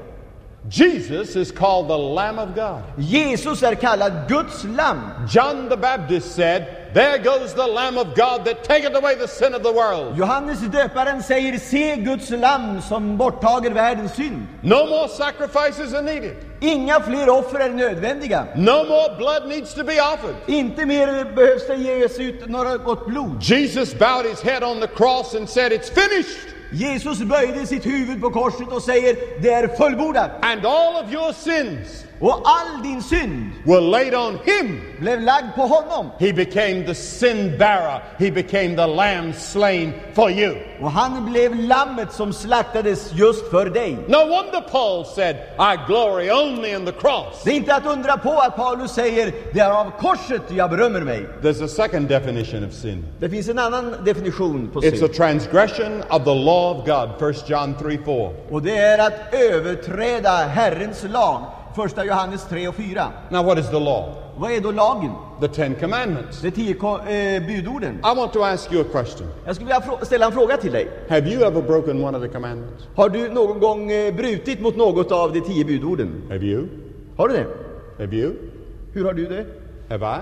[0.70, 2.82] Jesus is called the Lamb of God.
[2.98, 5.12] Jesus är kallad Guds lamm.
[5.30, 9.54] John the Baptist said, There goes the Lamb of God that taketh away the sin
[9.54, 10.16] of the world.
[10.16, 14.48] Johannes döparen säger se Guds lamm som borttager världens synd.
[14.62, 16.38] No more sacrifices are needed.
[16.62, 18.48] Inga fler offer är nödvändiga.
[18.56, 20.36] No more blood needs to be offered.
[20.48, 23.44] Inte mer behövs det ges ut några gott blod.
[23.44, 26.56] Jesus bowed his head on the cross and said, It's finished.
[26.72, 30.32] Jesus böjde sitt huvud på korset och säger det är fullbordat.
[30.42, 34.82] And all of your sins Och all din synd were laid on him.
[35.00, 36.12] blev lagd på honom.
[36.20, 38.02] He became the sin bearer.
[38.20, 40.56] He became the lamb slain for you.
[40.82, 43.92] Och han blev lammet som slaktades just för dig.
[44.08, 47.44] No wonder Paul said, I glory only in the cross.
[47.44, 51.02] Det är inte att undra på att Paulus säger det är av korset jag berömmer
[51.02, 51.26] mig.
[51.42, 53.06] There's a second definition of sin.
[53.20, 55.14] Det finns en annan definition på It's a synd.
[55.14, 57.30] transgression of the law of God.
[57.30, 58.30] 1 John 3 4.
[58.50, 61.42] Och det är att överträda Herrens lag.
[61.76, 63.08] Första Johannes 3 och 4.
[63.30, 64.16] Now, what is the law?
[64.38, 65.12] Vad är då lagen?
[65.40, 66.42] The Ten Commandments.
[66.42, 67.96] De tio eh, budorden.
[67.96, 69.28] I want to ask you a question.
[69.46, 70.90] Jag skulle vilja ställa en fråga till dig.
[71.10, 72.84] Have you ever broken one of the commandments?
[72.96, 76.24] Har du någon gång eh, brutit mot något av de tio budorden?
[76.30, 76.68] Have you?
[77.18, 77.46] Har du det?
[78.04, 78.34] Have you?
[78.94, 79.46] Hur har du det?
[79.90, 80.20] Have I?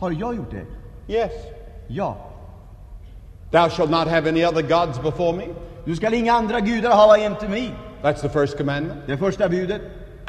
[0.00, 1.12] Har jag gjort det?
[1.12, 1.32] Yes.
[1.88, 2.16] Ja.
[3.50, 5.44] Thou shalt not have any other gods before me.
[5.84, 7.74] Du skall inga andra gudar hava jämte mig.
[8.02, 9.00] That's the first commandment.
[9.06, 9.80] Det första budet.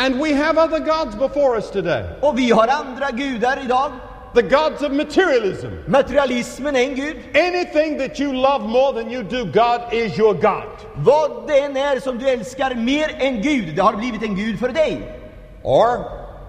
[0.04, 2.06] And we have other gods before us today.
[2.22, 3.92] Och vi har andra gudar idag.
[4.34, 5.68] The gods of materialism.
[5.88, 7.16] Materialismen är en gud.
[7.36, 10.70] Anything that you love more than you do God is your God.
[10.96, 14.60] Vad det än är som du älskar mer än Gud, det har blivit en gud
[14.60, 15.20] för dig.
[15.63, 15.98] Or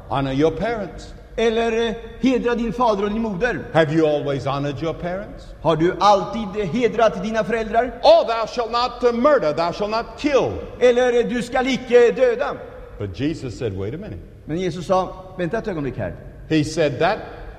[0.09, 1.14] honor your parents.
[1.37, 3.64] Eller eh, hedra din fader och din moder.
[3.73, 5.45] Have you always honored your parents?
[5.62, 8.01] Har du alltid hedrat dina föräldrar?
[8.03, 10.53] Oh, thou shalt not murder, thou shalt not kill.
[10.81, 12.57] Eller eh, du skall icke döda?
[12.99, 14.19] But Jesus said, wait a minute.
[14.45, 16.13] Men Jesus sa, vänta ett ögonblick här.
[16.49, 17.19] He said that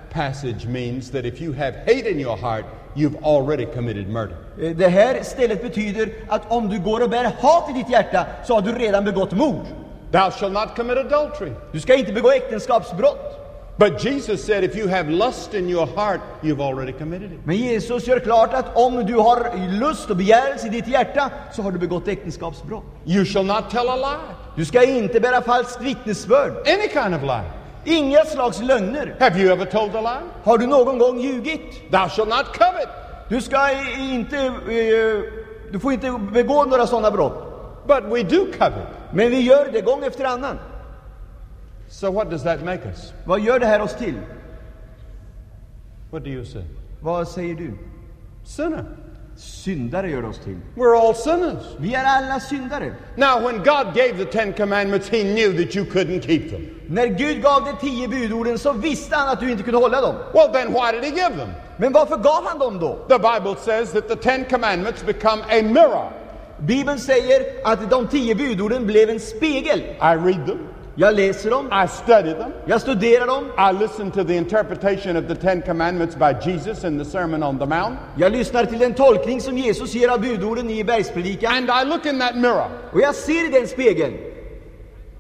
[0.10, 4.36] passage means that if you have hate in your heart, you've already committed murder.
[4.62, 8.26] Eh, Det här stället betyder att om du går och bär hat i ditt hjärta
[8.46, 9.66] så har du redan begått mord.
[10.12, 11.52] Thou shalt not commit adultery.
[11.72, 13.45] Du ska inte begå äktenskapsbrott.
[13.78, 17.40] But Jesus said, if you have lust in your heart, you've already committed it.
[17.46, 21.62] Men Jesus gör klart att om du har lust och begärelse i ditt hjärta så
[21.62, 22.84] har du begått äktenskapsbrott.
[23.06, 26.52] You shall not tell a lie, Du ska inte bära falskt vittnesbörd.
[26.68, 27.44] any kind of lie.
[27.98, 29.16] Inga slags lögner.
[29.20, 30.30] Have you ever told a lie?
[30.44, 31.92] Har du någon gång ljugit?
[31.92, 32.90] Thou shalt not covet.
[33.30, 33.58] Du ska
[34.00, 34.38] inte...
[34.38, 35.24] eh,
[35.72, 37.34] Du får inte begå några sådana brott.
[37.88, 38.88] But we do covet.
[39.14, 40.60] Men vi gör det gång efter annan.
[42.00, 43.14] So what does that make us?
[43.26, 44.20] Vad gör det här oss till?
[46.12, 46.64] What do you say?
[47.02, 47.72] Vad säger du?
[48.44, 48.86] Sinner.
[49.38, 50.58] Syndare gör oss till.
[50.76, 51.64] We're all sinners.
[51.80, 52.96] Vi är alla syndare.
[53.16, 56.66] Now, when God gave the Ten Commandments, He knew that you couldn't keep them.
[56.88, 60.16] När Gud gav de tio budorden så visste han att du inte kunde hålla dem.
[60.34, 61.50] Well, then why did He give them?
[61.78, 62.96] Men varför gav han dem då?
[63.08, 66.12] The Bible says that the Ten Commandments become a mirror.
[66.60, 69.80] Bibeln säger att de tio budorden blev en spegel.
[69.80, 74.24] I read them, Jag läser dem, I study them, jag studerar dem, I listen to
[74.24, 78.32] the interpretation of the Ten Commandments by Jesus in the Sermon on the Mount, jag
[78.32, 81.52] lyssnar till den tolkning som Jesus ger av budorden i bergspredikan.
[81.54, 84.14] and I look in that mirror, Och jag ser i den spegeln.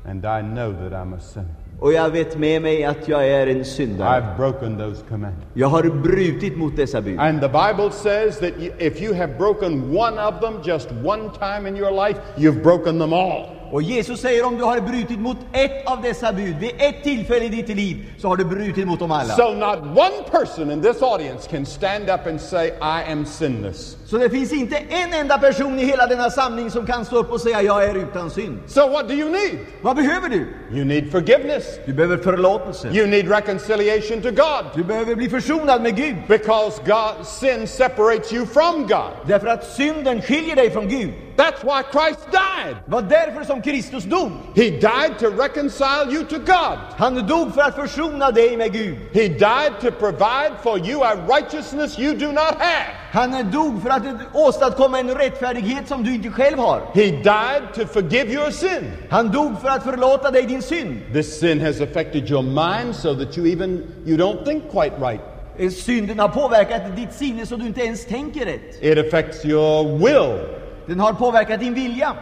[0.05, 1.49] and I know that I'm a sinner.
[1.79, 4.09] Och jag vet med mig att jag är en syndare.
[4.21, 5.45] I've broken those commandments.
[5.53, 7.19] Jag har brutit mot dessa bud.
[7.19, 11.67] And the Bible says that if you have broken one of them just one time
[11.69, 13.45] in your life, you've broken them all.
[13.71, 17.45] Och Jesus säger om du har brutit mot ett av dessa bud vid ett tillfälle
[17.45, 19.35] i ditt liv så har du brutit mot dem alla.
[19.35, 23.97] So not one person in this audience can stand up and say, I am sinless.
[24.05, 27.31] Så det finns inte en enda person i hela denna samling som kan stå upp
[27.31, 28.59] och säga jag är utan synd.
[28.67, 29.59] So what do you need?
[29.81, 30.47] Vad behöver du?
[30.71, 31.65] You need forgiveness.
[31.85, 32.87] Du behöver förlåtelse.
[32.87, 34.65] You need reconciliation to God.
[34.75, 36.15] Du behöver bli försonad med Gud.
[36.27, 39.27] Because God, sin separates you from God.
[39.27, 41.13] Därför att synden skiljer dig från Gud.
[41.37, 42.75] That's why Christ died.
[42.85, 44.31] Var därför som Kristus dog.
[44.55, 46.77] He died to reconcile you to God.
[46.97, 48.95] Han dog för att försona dig med Gud.
[49.13, 53.04] He died to provide for you a righteousness you do not have.
[53.15, 56.81] Han dog för att åstadkomma en rättfärdighet som du inte själv har.
[56.93, 58.91] He died to forgive your sin.
[59.09, 61.01] Han dog för att förlåta dig din synd.
[61.13, 65.21] This sin has affected your mind so that you even you don't think quite right.
[65.57, 68.83] Eh, Synden har påverkat ditt sinne så du inte ens tänker rätt.
[68.83, 70.47] It affects your will.
[70.85, 72.15] Den har påverkat din vilja.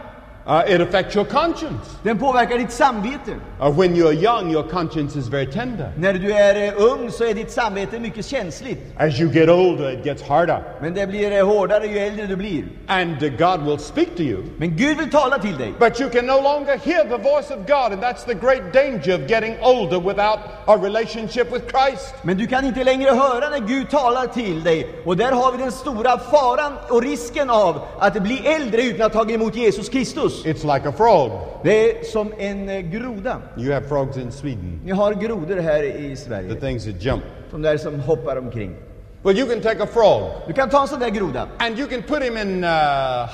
[0.46, 1.96] Uh, it affects your conscience.
[2.02, 3.40] Den påverkar ditt samvete.
[3.60, 5.92] Uh, when you're young, your conscience is very tender.
[5.96, 8.78] När du är eh, ung så är ditt samvete mycket känsligt.
[8.96, 10.62] As you get older, it gets harder.
[10.80, 12.64] Men det blir eh, hårdare ju äldre du blir.
[12.86, 14.44] And uh, God will speak to you.
[14.56, 15.74] Men Gud vill tala till dig.
[15.78, 19.14] But you can no longer hear the voice of God, and that's the great danger
[19.14, 22.14] of getting older without a relationship with Christ.
[22.22, 24.88] Men du kan inte längre höra när Gud talar till dig.
[25.04, 29.14] Och där har vi den stora faran och risken av att bli äldre utan att
[29.14, 30.33] ha tagit emot Jesus Kristus.
[30.44, 31.30] It's like a frog.
[31.62, 33.40] Det är som en eh, groda.
[33.58, 36.54] You have frogs in Sweden, Ni har grodor här i the Sverige.
[36.54, 37.22] things that jump.
[37.50, 38.76] De där som hoppar omkring.
[39.22, 41.88] Well, you can take a frog Du kan ta en sån där groda and you
[41.88, 42.70] can put him in uh,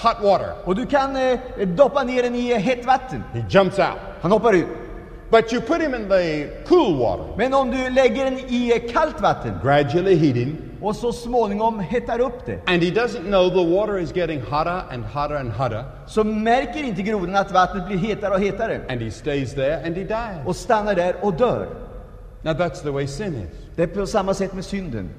[0.02, 0.52] hot water.
[0.64, 3.22] och du kan eh, doppa ner den i eh, hett vatten.
[3.32, 3.98] He jumps out.
[4.20, 4.66] Han hoppar ut.
[5.30, 9.20] But you put him in the cool water, Men om du lägger den i kallt
[9.20, 13.76] vatten gradually heat him, och så småningom hettar upp det and he doesn't know the
[13.76, 17.96] water is getting hotter and hotter and hotter, så märker inte grodan att vattnet blir
[17.96, 20.46] hetare och hetare and he stays there and he dies.
[20.46, 21.68] och stannar där och dör.
[22.42, 23.48] Now that's the way sin is.
[23.76, 25.10] Det är på samma sätt med synden.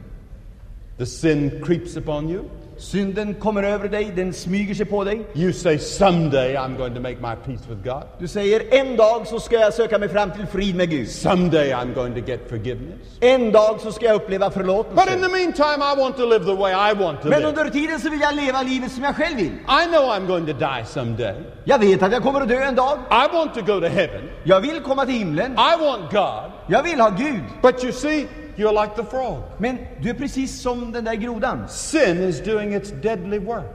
[0.98, 2.44] The sin creeps upon you.
[2.82, 5.22] Synden kommer över dig, den smyger sig på dig.
[5.36, 8.04] You say, Someday I'm going to make my peace with God.
[8.20, 11.10] Du säger en dag så ska jag söka mig fram till frid med Gud.
[11.10, 13.00] Someday I'm going to get forgiveness.
[13.20, 15.06] En dag så ska jag uppleva But in förlåtelse.
[15.22, 18.10] the meantime, I want to live the way I want to Men under tiden så
[18.10, 19.54] vill jag leva livet som jag själv vill.
[19.54, 21.36] I know I'm going to die someday.
[21.64, 22.98] Jag vet att jag kommer att dö en dag.
[23.12, 24.22] I want to go to heaven.
[24.44, 25.52] Jag vill komma till himlen.
[25.52, 26.52] I want God.
[26.68, 27.42] Jag vill ha Gud.
[27.62, 28.28] But you see,
[28.62, 29.38] you're like the frog.
[29.58, 31.68] Men du är precis som den där grodan.
[31.70, 33.66] Sin is doing its deadly work.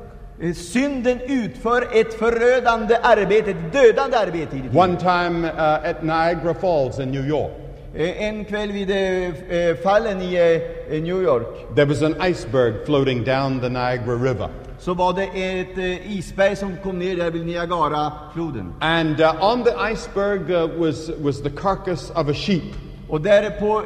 [0.41, 4.75] Eh, Synden utför ett förödande arbete, ett dödande arbete i ditt.
[4.75, 7.53] One time uh, at Niagara Falls in New York,
[7.99, 13.61] Eh, En kväll vid eh, fallen i New York there was an iceberg floating down
[13.61, 14.49] the Niagara River.
[14.79, 15.25] så var det
[15.61, 18.75] ett isberg som kom ner där vid Niagarafloden.
[18.81, 22.63] And uh, on the iceberg uh, was, was the carcass of a sheep.
[23.09, 23.83] Och där på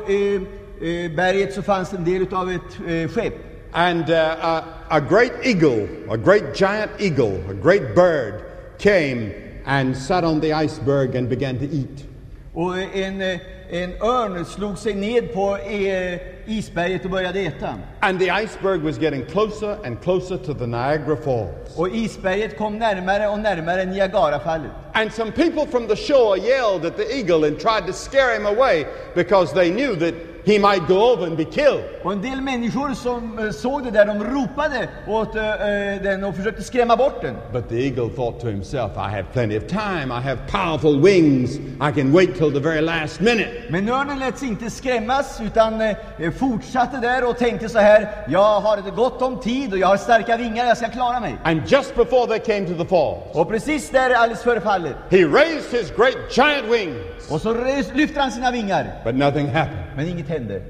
[1.17, 3.35] berget så fanns en del av ett eh, skepp.
[3.73, 8.43] And uh, a, a great eagle, a great giant eagle, a great bird
[8.79, 9.33] came
[9.65, 12.07] and sat on the iceberg and began to eat.
[12.55, 17.75] Och en, eh, en örn slog sig ned på eh, isberget och började äta.
[18.01, 21.77] And the iceberg was getting closer and closer to the Niagara Falls.
[21.77, 24.71] Och isberget kom närmare och närmare Niagarafallet.
[24.93, 28.47] And some people from the shore yelled at the eagle and tried to scare him
[28.47, 30.15] away because they knew that
[30.45, 31.85] he might go over and be killed.
[32.03, 36.25] Och en del människor som eh, såg det där, de ropade åt eh, eh, den
[36.25, 37.37] och försökte skrämma bort den.
[37.53, 41.57] But the eagle thought to himself, I have plenty of time, I have powerful wings,
[41.57, 43.51] I can wait till the very last minute.
[43.69, 45.83] Men örnen lät sig inte skrämmas utan
[46.39, 49.97] fortsatte där och tänkte så här, jag har det gott om tid och jag har
[49.97, 51.37] starka vingar, jag ska klara mig.
[51.45, 55.25] And just before they came to the falls, Och precis där alldeles före fallet, he
[55.25, 57.57] raised his great giant wings, och så
[57.95, 59.91] lyfter han sina vingar, but nothing happened.
[59.97, 60.63] men inget hände.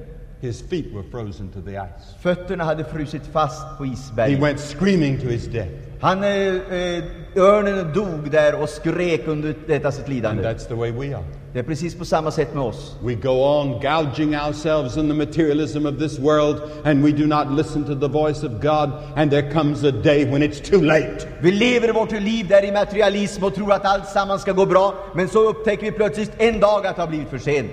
[0.43, 2.15] His feet were frozen to the ice.
[2.23, 4.41] Fötterna hade frusit fast på He isberget.
[4.43, 5.69] went screaming to his death.
[6.01, 7.05] Han, eh, eh,
[7.37, 10.43] örnen dog där och skrek under detta sitt And lidande.
[10.43, 11.25] that's the way we are.
[11.53, 12.97] Det är precis på samma sätt med oss.
[13.05, 17.51] We go on gouging ourselves in the materialism of this world, and we do not
[17.59, 21.27] listen to the voice of God, and there comes a day when it's too late.
[21.41, 24.95] Vi lever vårt liv där i materialism och tror att allt samman ska gå bra,
[25.15, 27.73] men så upptäcker vi plötsligt en dag att det har blivit för sent.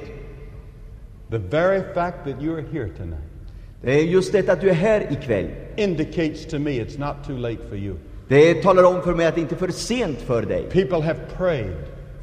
[1.30, 3.22] The very fact that you're here tonight
[3.82, 5.48] Det är just detta att du är här ikväll.
[5.76, 7.96] indicates to me it's not too late for you.
[8.28, 10.64] Det talar om för mig att det inte är för sent för dig.
[10.70, 11.76] People have prayed.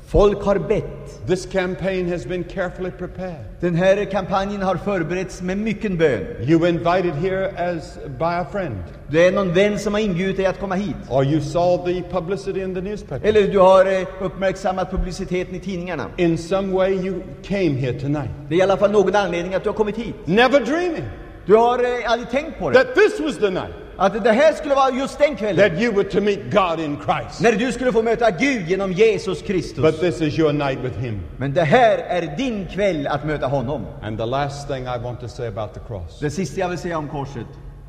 [0.06, 1.26] Folk har bett.
[1.26, 3.44] This campaign has been carefully prepared.
[3.60, 6.20] Den här kampanjen har förberetts med mycken bön.
[6.42, 8.76] You were invited here as by a friend,
[9.08, 10.96] Det är någon vän som har inbjudit dig att komma hit.
[11.10, 13.28] or you saw the publicity in the newspaper.
[13.28, 16.06] Eller du har eh, uppmärksammat publiciteten i tidningarna.
[16.16, 19.62] In some way, you came here tonight, Det är i alla fall någon anledning att
[19.62, 20.14] du har kommit hit.
[20.24, 21.04] never dreaming
[21.46, 22.74] Du har eh, aldrig tänkt på det.
[22.84, 25.70] that this was the night Att det här skulle vara just den kvällen.
[25.70, 27.40] that you were to meet God in Christ.
[27.40, 29.82] När du skulle få möta Gud genom Jesus Kristus.
[29.82, 31.20] But this is your night with Him.
[31.36, 33.86] Men det här är din kväll att möta honom.
[34.02, 36.78] And the last thing I want to say about the cross Det sista jag vill
[36.78, 37.46] säga om korset.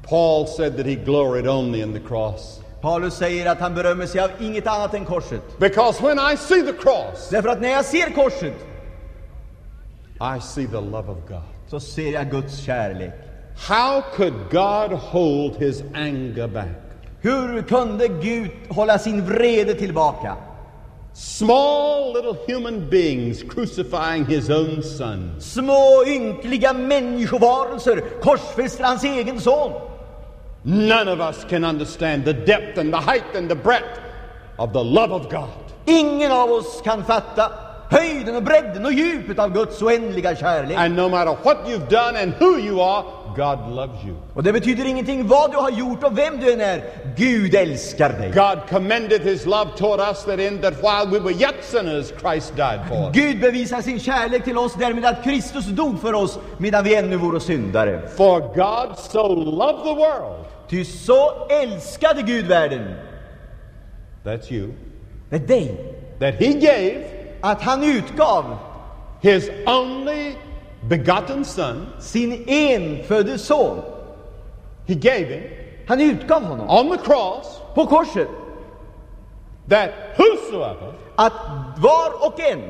[0.09, 2.61] Paul said that he gloried only in the cross.
[2.81, 5.59] Paulus säger att han berömmer sig av inget annat än korset.
[5.59, 8.53] Because when I see the cross, Därför att när jag ser korset
[10.37, 11.41] I see the love of God.
[11.67, 13.13] så ser jag Guds kärlek.
[13.57, 16.81] How could God hold his anger back?
[17.21, 20.35] Hur kunde Gud hålla sin vrede tillbaka?
[21.13, 25.35] Small little human beings crucifying his own son.
[25.39, 29.73] Små ynkliga människovarelser korsfäster hans egen son.
[30.63, 33.99] None of us can understand the depth and the height and the breadth
[34.57, 35.73] of the love of God.
[35.85, 37.51] Ingen av oss kan fatta
[37.89, 40.77] höjden och bredden och djupet av Guds oändliga kärlek.
[40.77, 43.03] And no matter what you've done and who you are,
[43.35, 44.15] God loves you.
[44.33, 46.83] Och det betyder ingenting vad du har gjort och vem du än är.
[47.15, 48.31] Gud älskar dig.
[48.31, 52.55] God commended his love toward us that in that while we were yet sinners, Christ
[52.55, 53.15] died for us.
[53.15, 57.17] Gud bevisar sin kärlek till oss därmed att Kristus dog för oss medan vi ännu
[57.17, 58.01] vore syndare.
[58.17, 62.95] For God so loved the world, Ty så älskade Gud världen,
[64.23, 64.73] that's you,
[65.29, 67.03] med dig, that he gave
[67.41, 68.57] att han utgav
[69.21, 70.35] his only
[70.89, 71.87] begotten son.
[71.99, 73.81] sin enfödde son.
[74.87, 75.43] He gave him
[75.87, 76.69] Han utgav honom.
[76.69, 78.27] on the cross på korset.
[79.69, 81.33] that whosoever, Att
[81.77, 82.61] var och en,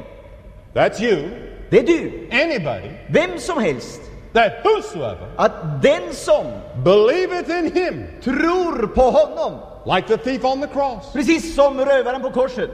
[0.74, 1.30] that's you,
[1.70, 4.02] det är du, anybody, vem som helst,
[4.34, 6.46] that whosoever att den som
[6.84, 9.60] believeth in him, tror på honom,
[9.96, 12.70] like the thief on the cross, precis som rövaren på korset,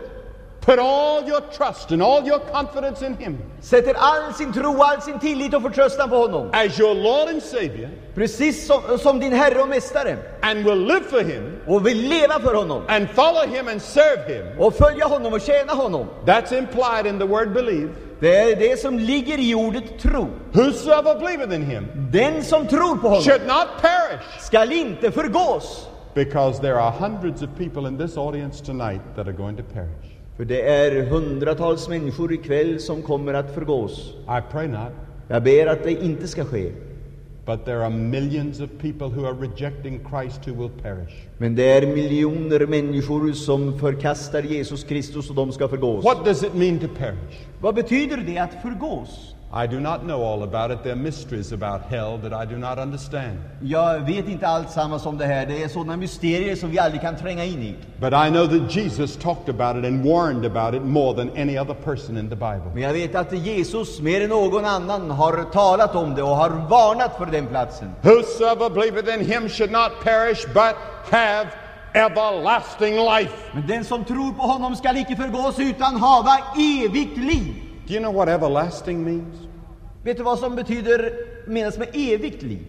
[0.65, 5.01] put all your trust and all your confidence in him sätter all sin tro, all
[5.01, 9.33] sin tillit och förtröstan på honom, as your Lord and Savior precis som, som din
[9.33, 13.47] Herre och Mästare, and will live for him och vill leva för honom, and follow
[13.47, 14.59] him and serve him.
[14.59, 16.07] och följa honom och tjäna honom.
[16.25, 17.89] That's implied in the word believe.
[18.19, 20.27] Det är det som ligger i ordet tro.
[20.51, 24.23] Whosoever believeth in him Den som tror på honom should not perish.
[24.39, 25.87] skall inte förgås.
[26.13, 30.20] Because there are hundreds of people in this audience tonight that are going to perish.
[30.41, 34.13] För det är hundratals människor ikväll som kommer att förgås.
[34.23, 34.91] I pray not,
[35.27, 36.71] Jag ber att det inte ska ske.
[37.45, 41.13] but there are millions of people who are rejecting Christ who will perish.
[41.37, 46.05] Men det är miljoner människor som förkastar Jesus Kristus och de ska förgås.
[46.05, 47.45] What does it mean to perish?
[47.59, 49.35] Vad betyder det att förgås?
[49.53, 50.81] I do not know all about it.
[50.81, 53.37] There are mysteries about hell that I do not understand.
[53.61, 55.45] Jag vet inte allt sammans om det här.
[55.45, 57.75] Det är sådana mysterier som vi aldrig kan tränga in i.
[57.99, 61.59] But I know that Jesus talked about it and warned about it more than any
[61.59, 62.71] other person in the Bible.
[62.73, 66.49] Men jag vet att Jesus mer än någon annan har talat om det och har
[66.49, 67.91] varnat för den platsen.
[68.01, 70.75] Whosoever believeth in him should not perish but
[71.11, 71.47] have
[71.93, 73.33] everlasting life.
[73.53, 77.70] Men den som tror på honom skall icke förgås utan hava evigt liv.
[77.91, 79.47] Do you know what everlasting means?
[80.03, 81.13] Vet du vad som betyder,
[81.45, 82.65] menas med evigt liv?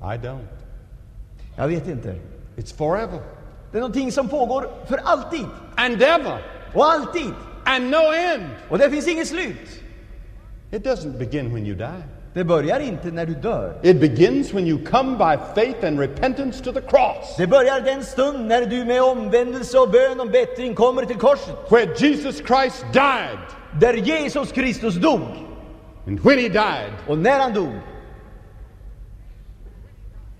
[0.00, 0.46] I don't.
[1.56, 2.14] Jag vet inte.
[2.56, 3.20] It's forever
[3.72, 5.46] Det är någonting som pågår för alltid
[5.76, 6.42] and ever
[6.74, 7.32] och alltid.
[7.64, 8.50] and no end.
[8.70, 9.82] Och det finns inget slut.
[10.70, 12.02] It doesn't begin when you die.
[12.36, 13.72] Det börjar inte när du dör.
[13.82, 18.04] It begins when you come by faith and repentance to the cross, Det börjar den
[18.04, 21.54] stund när du med omvändelse och bön om bättring kommer till korset.
[21.70, 23.38] where Jesus Christ died.
[23.80, 25.20] Där Jesus Kristus dog.
[26.06, 27.72] And when he died, Och när han dog,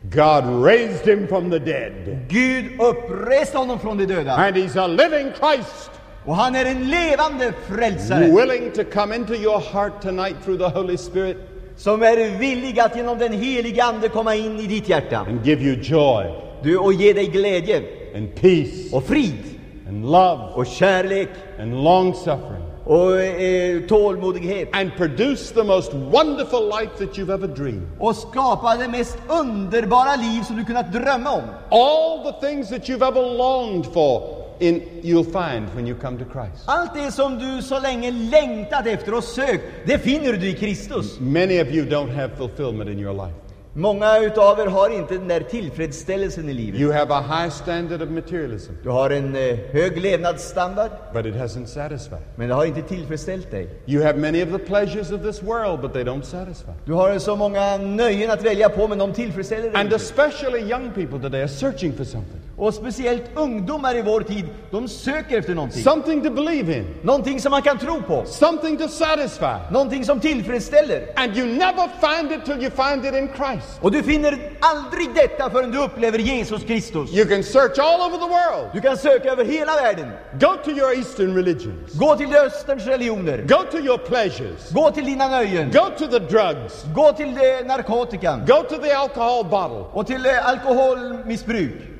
[0.02, 1.92] God raised him from the dead.
[2.28, 4.32] Gud uppreste honom från de döda.
[4.32, 5.90] And he's a living Christ,
[6.24, 10.78] Och han är en levande frälsare willing to come into your heart tonight through the
[10.78, 11.36] Holy Spirit
[11.76, 15.18] som är villig att genom den helige Ande komma in i ditt hjärta.
[15.18, 16.24] And give you joy
[16.62, 17.82] du, och ge dig glädje.
[18.16, 19.44] and peace och frid.
[19.88, 21.28] and love och kärlek.
[21.60, 22.62] and long suffering.
[22.84, 24.68] Och eh, tålmodighet.
[24.72, 27.88] And produce the most wonderful life that you've ever dreamed.
[28.00, 31.42] och skapa det mest underbara liv som du kunnat drömma om.
[31.70, 36.24] All the things that you've ever longed for in, you'll find when you come to
[36.32, 36.62] Christ.
[36.66, 41.20] Allt det som du så länge längtat efter och sökt, det finner du i Kristus.
[41.20, 43.34] Many of you don't have fulfillment in your life.
[43.78, 46.80] Många utav er har inte den där tillfredsställelsen i livet.
[46.80, 51.34] You have a high standard of materialism, Du har en eh, hög levnadsstandard, but it
[51.34, 52.22] hasn't satisfied.
[52.36, 53.68] men det har inte tillfredsställt dig.
[53.86, 56.70] You have many of the pleasures of this world, but they don't satisfy.
[56.84, 59.96] Du har så många nöjen att välja på, men de tillfredsställer dig And inte.
[59.96, 62.40] especially young people today are searching for something.
[62.58, 65.82] Och speciellt ungdomar i vår tid, de söker efter någonting.
[65.82, 68.24] Something to believe in, Någonting som man kan tro på.
[68.26, 69.56] something to satisfy.
[69.70, 71.08] Någonting som tillfredsställer.
[71.16, 73.78] And you never find it till you find it in Christ.
[73.80, 77.12] Och du finner aldrig detta förrän du upplever Jesus Kristus.
[77.12, 78.70] You can search all over the world.
[78.74, 80.10] Du kan söka över hela världen.
[80.40, 81.92] Go to your Eastern religions.
[81.92, 83.38] Gå till Österns religioner.
[83.48, 84.70] Go to your pleasures.
[84.70, 85.70] Gå till dina nöjen.
[85.70, 86.84] Go to the drugs.
[86.94, 88.40] Gå till eh, narkotikan.
[88.46, 89.84] Go to the alcohol bottle.
[89.92, 91.95] Och till eh, alkoholmissbruk.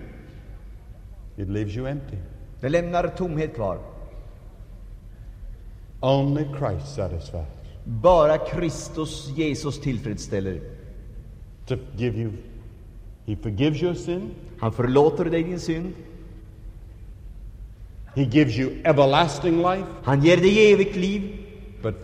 [1.36, 2.16] It leaves you empty.
[2.60, 3.78] Det lämnar tomhet kvar.
[6.00, 7.46] Only Christ satisfies.
[7.84, 10.60] Bara Kristus, Jesus, tillfredsställer.
[11.66, 12.32] To give you,
[13.24, 14.30] He forgives your sin.
[14.60, 15.92] Han förlåter dig din synd.
[18.14, 19.86] He gives you everlasting life.
[20.02, 21.22] Han ger dig evigt liv.
[21.82, 21.94] But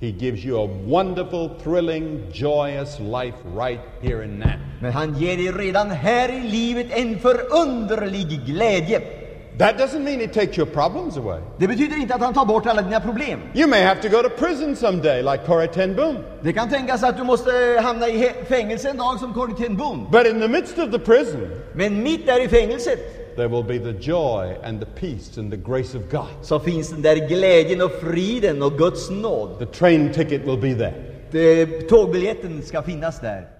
[0.00, 4.58] He gives you a wonderful, thrilling, joyous life right here and now.
[4.80, 9.00] Men han ger dig redan här i livet en förunderlig glädje.
[9.58, 11.40] That doesn't mean He takes your problems away.
[11.58, 13.40] Det betyder inte att han tar bort alla dina problem.
[13.54, 16.16] You may have to go to prison someday, like Corrie ten Boom.
[16.42, 17.50] Det kan tänkas att du måste
[17.82, 20.08] hamna i fängelse en dag som Corrie ten Boom.
[20.10, 23.78] But in the midst of the prison, Men mitt där i fängelset there will be
[23.78, 26.26] the joy and the peace and the grace of God.
[26.42, 29.58] så finns den där glädjen och friden och Guds nåd.
[29.58, 30.94] The train ticket will be there.
[31.30, 33.53] Det, tågbiljetten ska finnas där.